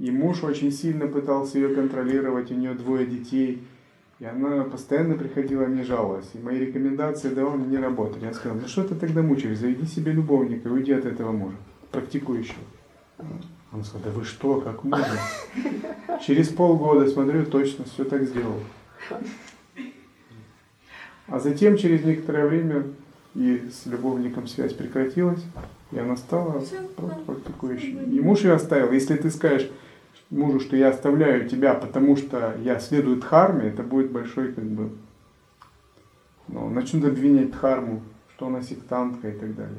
И 0.00 0.10
муж 0.10 0.42
очень 0.42 0.72
сильно 0.72 1.06
пытался 1.06 1.58
ее 1.58 1.74
контролировать, 1.74 2.50
у 2.50 2.54
нее 2.54 2.72
двое 2.72 3.04
детей. 3.04 3.62
И 4.18 4.24
она 4.24 4.64
постоянно 4.64 5.14
приходила 5.14 5.66
мне 5.66 5.84
жаловалась. 5.84 6.30
И 6.32 6.38
мои 6.38 6.58
рекомендации 6.58 7.28
давал 7.28 7.58
не 7.58 7.76
работали. 7.76 8.24
Я 8.24 8.32
сказал, 8.32 8.56
ну 8.58 8.66
что 8.66 8.82
ты 8.84 8.94
тогда 8.94 9.20
мучаешь, 9.20 9.58
заведи 9.58 9.84
себе 9.84 10.12
любовника 10.12 10.70
и 10.70 10.72
уйди 10.72 10.92
от 10.92 11.04
этого 11.04 11.32
мужа. 11.32 11.56
практикующего. 11.92 12.62
Он 13.72 13.84
сказал, 13.84 14.00
да 14.06 14.10
вы 14.12 14.24
что, 14.24 14.62
как 14.62 14.84
можно? 14.84 15.18
Через 16.26 16.48
полгода, 16.48 17.06
смотрю, 17.06 17.44
точно 17.44 17.84
все 17.84 18.04
так 18.04 18.22
сделал. 18.24 18.60
А 21.26 21.38
затем, 21.38 21.76
через 21.76 22.04
некоторое 22.04 22.46
время, 22.46 22.86
и 23.34 23.68
с 23.70 23.86
любовником 23.86 24.48
связь 24.48 24.72
прекратилась, 24.72 25.44
и 25.92 25.98
она 25.98 26.16
стала 26.16 26.64
практикующей. 27.26 27.96
И 28.04 28.20
муж 28.20 28.40
ее 28.40 28.54
оставил. 28.54 28.90
Если 28.90 29.14
ты 29.16 29.30
скажешь 29.30 29.70
мужу, 30.30 30.60
что 30.60 30.76
я 30.76 30.88
оставляю 30.88 31.48
тебя, 31.48 31.74
потому 31.74 32.16
что 32.16 32.54
я 32.62 32.78
следую 32.78 33.20
дхарме, 33.20 33.68
это 33.68 33.82
будет 33.82 34.10
большой 34.10 34.52
как 34.52 34.64
бы... 34.64 34.90
Ну, 36.48 36.68
начнут 36.68 37.04
обвинять 37.04 37.52
дхарму, 37.52 38.02
что 38.34 38.46
она 38.46 38.62
сектантка 38.62 39.28
и 39.28 39.38
так 39.38 39.54
далее. 39.54 39.78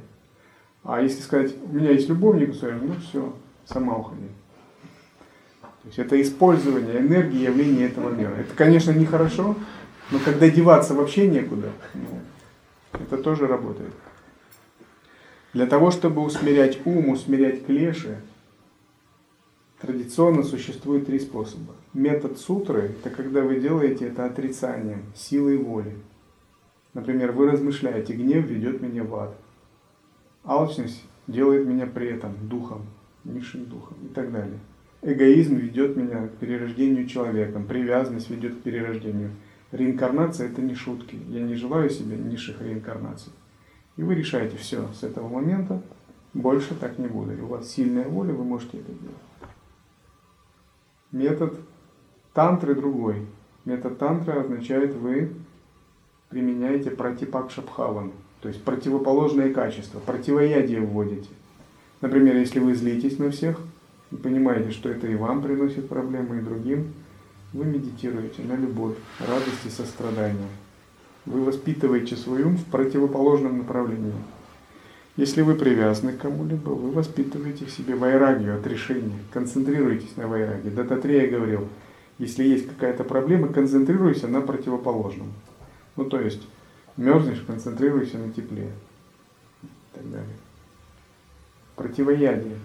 А 0.83 1.01
если 1.01 1.21
сказать, 1.21 1.53
у 1.69 1.75
меня 1.75 1.91
есть 1.91 2.09
любовник, 2.09 2.55
ну 2.61 2.93
все, 3.01 3.33
сама 3.65 3.95
уходи. 3.97 4.27
То 5.61 5.87
есть 5.87 5.99
это 5.99 6.21
использование 6.21 6.99
энергии 6.99 7.43
явления 7.43 7.87
этого 7.87 8.09
мира. 8.09 8.31
Это, 8.31 8.53
конечно, 8.55 8.91
нехорошо, 8.91 9.55
но 10.11 10.19
когда 10.19 10.49
деваться 10.49 10.93
вообще 10.93 11.27
некуда, 11.27 11.69
ну, 11.93 12.19
это 12.93 13.17
тоже 13.17 13.47
работает. 13.47 13.93
Для 15.53 15.65
того, 15.65 15.91
чтобы 15.91 16.21
усмирять 16.21 16.79
ум, 16.85 17.09
усмирять 17.09 17.65
клеши, 17.65 18.17
традиционно 19.81 20.43
существует 20.43 21.07
три 21.07 21.19
способа. 21.19 21.73
Метод 21.93 22.37
сутры– 22.37 22.81
это 23.03 23.09
когда 23.09 23.41
вы 23.41 23.59
делаете 23.59 24.07
это 24.07 24.25
отрицанием, 24.25 25.03
силой 25.15 25.57
воли. 25.57 25.95
Например, 26.93 27.31
вы 27.31 27.49
размышляете, 27.49 28.13
гнев 28.13 28.45
ведет 28.45 28.81
меня 28.81 29.03
в 29.03 29.15
ад. 29.15 29.35
Алчность 30.43 31.03
делает 31.27 31.65
меня 31.65 31.87
при 31.87 32.07
этом 32.07 32.33
духом, 32.47 32.85
низшим 33.23 33.65
духом 33.65 33.97
и 34.03 34.13
так 34.13 34.31
далее. 34.31 34.59
Эгоизм 35.01 35.55
ведет 35.55 35.97
меня 35.97 36.27
к 36.27 36.37
перерождению 36.37 37.07
человеком, 37.07 37.65
привязанность 37.65 38.29
ведет 38.29 38.55
к 38.55 38.61
перерождению. 38.61 39.31
Реинкарнация– 39.71 40.47
это 40.51 40.61
не 40.61 40.75
шутки. 40.75 41.17
Я 41.29 41.41
не 41.41 41.55
желаю 41.55 41.89
себе 41.89 42.17
низших 42.17 42.61
реинкарнаций. 42.61 43.31
И 43.97 44.03
вы 44.03 44.15
решаете, 44.15 44.57
все, 44.57 44.87
с 44.93 45.03
этого 45.03 45.27
момента 45.27 45.81
больше 46.33 46.75
так 46.75 46.99
не 46.99 47.07
буду. 47.07 47.33
И 47.33 47.41
у 47.41 47.47
вас 47.47 47.69
сильная 47.71 48.07
воля, 48.07 48.33
вы 48.33 48.43
можете 48.43 48.77
это 48.77 48.91
делать. 48.91 49.50
Метод 51.11 51.59
тантры 52.33 52.73
другой. 52.73 53.25
Метод 53.65 53.97
тантры 53.97 54.33
означает, 54.33 54.95
вы 54.95 55.33
применяете 56.29 56.89
пратипакшабхавану, 56.89 58.13
то 58.41 58.47
есть 58.47 58.63
противоположные 58.63 59.53
качества, 59.53 59.99
противоядие 59.99 60.79
вводите. 60.79 61.29
Например, 61.99 62.37
если 62.37 62.59
вы 62.59 62.73
злитесь 62.73 63.19
на 63.19 63.29
всех 63.29 63.59
и 64.11 64.15
понимаете, 64.15 64.71
что 64.71 64.89
это 64.89 65.07
и 65.07 65.15
вам 65.15 65.41
приносит 65.41 65.89
проблемы, 65.89 66.37
и 66.37 66.41
другим, 66.41 66.93
вы 67.51 67.65
медитируете 67.65 68.43
на 68.43 68.55
любовь, 68.55 68.95
радость 69.19 69.65
и 69.65 69.69
сострадание. 69.69 70.47
Вы 71.25 71.43
воспитываете 71.43 72.15
свой 72.15 72.43
ум 72.43 72.55
в 72.55 72.65
противоположном 72.65 73.57
направлении. 73.57 74.13
Если 75.17 75.41
вы 75.41 75.55
привязаны 75.55 76.13
к 76.13 76.19
кому-либо, 76.19 76.69
вы 76.69 76.91
воспитываете 76.91 77.65
в 77.65 77.71
себе 77.71 77.95
вайрагию, 77.95 78.55
отрешение. 78.55 79.19
Концентрируйтесь 79.33 80.15
на 80.15 80.27
вайраге. 80.27 80.69
Дататрея 80.69 81.29
говорил, 81.29 81.67
если 82.17 82.43
есть 82.43 82.67
какая-то 82.67 83.03
проблема, 83.03 83.49
концентрируйся 83.49 84.27
на 84.27 84.41
противоположном. 84.41 85.33
Ну 85.97 86.05
то 86.05 86.19
есть, 86.19 86.47
мерзнешь, 86.95 87.43
концентрируйся 87.45 88.17
на 88.19 88.31
тепле. 88.31 88.71
И 89.63 89.67
так 89.93 90.09
далее. 90.09 90.37
Противоядие. 91.75 92.57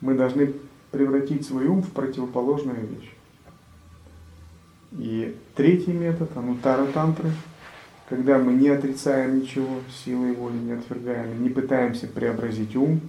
Мы 0.00 0.14
должны 0.14 0.54
превратить 0.92 1.44
свой 1.44 1.66
ум 1.66 1.82
в 1.82 1.90
противоположную 1.90 2.86
вещь. 2.86 3.12
И 4.92 5.36
третий 5.54 5.92
метод, 5.92 6.34
анутара 6.36 6.86
тантры, 6.86 7.30
когда 8.08 8.38
мы 8.38 8.54
не 8.54 8.68
отрицаем 8.70 9.40
ничего, 9.40 9.80
силой 10.04 10.32
воли 10.32 10.56
не 10.56 10.72
отвергаем, 10.72 11.42
не 11.42 11.50
пытаемся 11.50 12.06
преобразить 12.06 12.74
ум, 12.74 13.00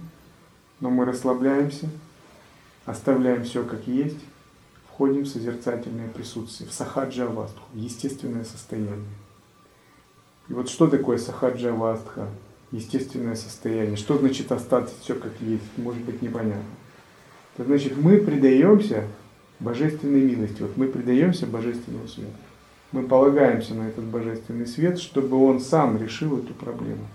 но 0.80 0.90
мы 0.90 1.06
расслабляемся, 1.06 1.88
оставляем 2.84 3.44
все 3.44 3.64
как 3.64 3.86
есть, 3.86 4.18
входим 4.88 5.22
в 5.22 5.28
созерцательное 5.28 6.08
присутствие, 6.08 6.68
в 6.68 6.74
сахаджа 6.74 7.24
авастху, 7.24 7.62
в 7.72 7.76
естественное 7.78 8.44
состояние. 8.44 9.08
И 10.48 10.52
вот 10.52 10.68
что 10.68 10.86
такое 10.86 11.16
сахаджа 11.16 11.70
авастха, 11.70 12.28
естественное 12.70 13.36
состояние? 13.36 13.96
Что 13.96 14.18
значит 14.18 14.52
остаться 14.52 14.94
все 15.00 15.14
как 15.14 15.32
есть? 15.40 15.64
Может 15.78 16.02
быть 16.02 16.20
непонятно. 16.20 16.62
Это 17.56 17.64
значит, 17.64 17.96
мы 17.96 18.18
предаемся 18.18 19.06
божественной 19.60 20.20
милости. 20.20 20.60
Вот 20.60 20.76
мы 20.76 20.88
предаемся 20.88 21.46
божественному 21.46 22.06
свету. 22.06 22.32
Мы 22.92 23.02
полагаемся 23.04 23.74
на 23.74 23.88
этот 23.88 24.04
божественный 24.04 24.66
свет, 24.66 24.98
чтобы 24.98 25.36
он 25.36 25.60
сам 25.60 25.96
решил 25.96 26.38
эту 26.38 26.54
проблему. 26.54 27.06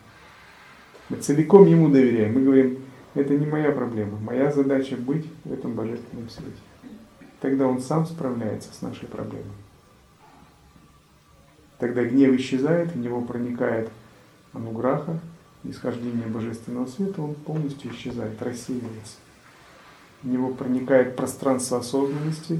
Мы 1.09 1.17
целиком 1.17 1.65
ему 1.65 1.89
доверяем. 1.89 2.33
Мы 2.33 2.43
говорим, 2.43 2.79
это 3.13 3.35
не 3.35 3.45
моя 3.45 3.71
проблема. 3.71 4.17
Моя 4.19 4.51
задача 4.51 4.95
быть 4.95 5.25
в 5.43 5.51
этом 5.51 5.73
божественном 5.73 6.29
свете. 6.29 6.57
Тогда 7.41 7.67
он 7.67 7.81
сам 7.81 8.05
справляется 8.05 8.73
с 8.73 8.81
нашей 8.81 9.07
проблемой. 9.07 9.45
Тогда 11.77 12.03
гнев 12.05 12.33
исчезает, 12.35 12.93
в 12.93 12.97
него 12.97 13.21
проникает 13.21 13.89
ануграха, 14.53 15.19
исхождение 15.63 16.27
божественного 16.27 16.85
света, 16.85 17.21
он 17.21 17.35
полностью 17.35 17.91
исчезает, 17.91 18.41
рассеивается 18.41 19.17
в 20.25 20.27
него 20.27 20.49
проникает 20.49 21.15
пространство 21.15 21.77
осознанности, 21.77 22.59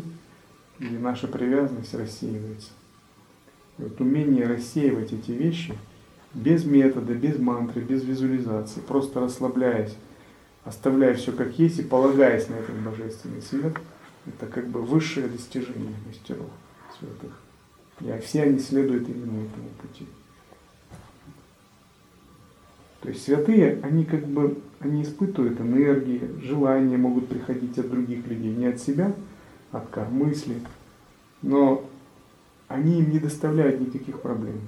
и 0.80 0.86
наша 0.86 1.28
привязанность 1.28 1.96
рассеивается. 1.96 2.70
Вот 3.78 4.00
умение 4.00 4.48
рассеивать 4.48 5.12
эти 5.12 5.32
вещи 5.32 5.78
без 6.34 6.66
метода, 6.66 7.14
без 7.14 7.38
мантры, 7.40 7.82
без 7.82 8.04
визуализации, 8.04 8.82
просто 8.82 9.22
расслабляясь, 9.22 9.96
оставляя 10.64 11.14
все 11.14 11.32
как 11.32 11.58
есть 11.60 11.80
и 11.80 11.84
полагаясь 11.84 12.50
на 12.50 12.56
этот 12.56 12.76
божественный 12.76 13.42
свет, 13.42 13.78
это 14.26 14.48
как 14.48 14.68
бы 14.68 14.82
высшее 14.82 15.28
достижение 15.28 15.94
мастеров 16.08 16.50
святых. 17.00 17.40
И 18.02 18.22
все 18.26 18.44
они 18.44 18.60
следуют 18.60 19.08
именно 19.08 19.46
этому 19.46 19.70
пути. 19.82 20.06
То 23.02 23.10
есть 23.10 23.24
святые, 23.24 23.80
они 23.84 24.04
как 24.04 24.26
бы, 24.26 24.58
они 24.80 25.04
испытывают 25.04 25.60
энергии, 25.62 26.22
желания 26.42 26.98
могут 26.98 27.28
приходить 27.28 27.78
от 27.78 27.90
других 27.90 28.26
людей, 28.26 28.54
не 28.54 28.66
от 28.66 28.82
себя, 28.82 29.14
от 29.72 30.12
мысли, 30.12 30.56
но 31.42 31.88
они 32.68 33.00
им 33.00 33.12
не 33.12 33.20
доставляют 33.20 33.80
никаких 33.80 34.22
проблем. 34.22 34.60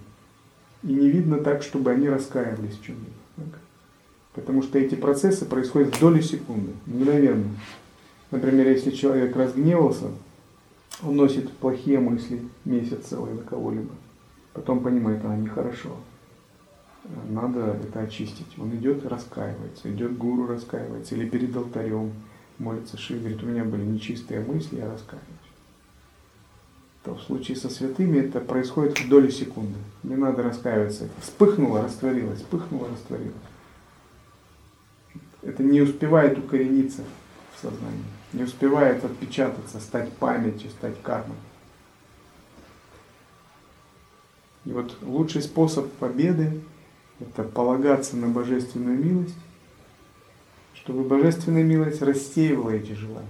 И 0.83 0.93
не 0.93 1.09
видно 1.09 1.37
так, 1.37 1.63
чтобы 1.63 1.91
они 1.91 2.07
раскаивались 2.07 2.77
в 2.77 2.83
чем-либо. 2.83 3.57
Потому 4.33 4.61
что 4.61 4.77
эти 4.77 4.95
процессы 4.95 5.45
происходят 5.45 5.95
в 5.95 5.99
доли 5.99 6.21
секунды, 6.21 6.71
мгновенно. 6.85 7.49
Например, 8.29 8.67
если 8.67 8.91
человек 8.91 9.35
разгневался, 9.35 10.11
он 11.03 11.15
носит 11.15 11.51
плохие 11.53 11.99
мысли 11.99 12.41
месяц 12.65 13.05
целый 13.05 13.33
на 13.33 13.41
кого-либо. 13.41 13.93
Потом 14.53 14.81
понимает, 14.81 15.21
а, 15.23 15.35
нехорошо 15.35 15.97
надо 17.29 17.77
это 17.83 18.01
очистить. 18.01 18.47
Он 18.57 18.75
идет 18.75 19.03
и 19.03 19.07
раскаивается, 19.07 19.91
идет 19.91 20.17
гуру 20.17 20.47
раскаивается, 20.47 21.15
или 21.15 21.27
перед 21.27 21.55
алтарем 21.55 22.11
молится 22.57 22.97
Ши, 22.97 23.17
говорит, 23.17 23.43
у 23.43 23.45
меня 23.45 23.63
были 23.63 23.83
нечистые 23.83 24.41
мысли, 24.41 24.77
я 24.77 24.91
раскаиваюсь. 24.91 25.27
То 27.07 27.15
в 27.15 27.21
случае 27.21 27.55
со 27.55 27.69
святыми 27.69 28.19
это 28.19 28.41
происходит 28.41 28.99
в 28.99 29.07
доли 29.07 29.29
секунды. 29.29 29.79
Не 30.03 30.17
надо 30.17 30.43
раскаиваться. 30.43 31.05
Это 31.05 31.21
вспыхнуло, 31.21 31.81
растворилось, 31.81 32.39
вспыхнуло, 32.39 32.89
растворилось. 32.89 33.33
Это 35.41 35.63
не 35.63 35.79
успевает 35.79 36.37
укорениться 36.37 37.05
в 37.55 37.61
сознании, 37.61 38.03
не 38.33 38.43
успевает 38.43 39.05
отпечататься, 39.05 39.79
стать 39.79 40.11
памятью, 40.15 40.69
стать 40.69 41.01
кармой. 41.01 41.37
И 44.65 44.73
вот 44.73 44.97
лучший 45.01 45.43
способ 45.43 45.89
победы 45.93 46.61
это 47.21 47.43
полагаться 47.43 48.17
на 48.17 48.27
божественную 48.27 49.01
милость, 49.01 49.39
чтобы 50.73 51.05
божественная 51.05 51.63
милость 51.63 52.01
рассеивала 52.01 52.71
эти 52.71 52.91
желания. 52.91 53.29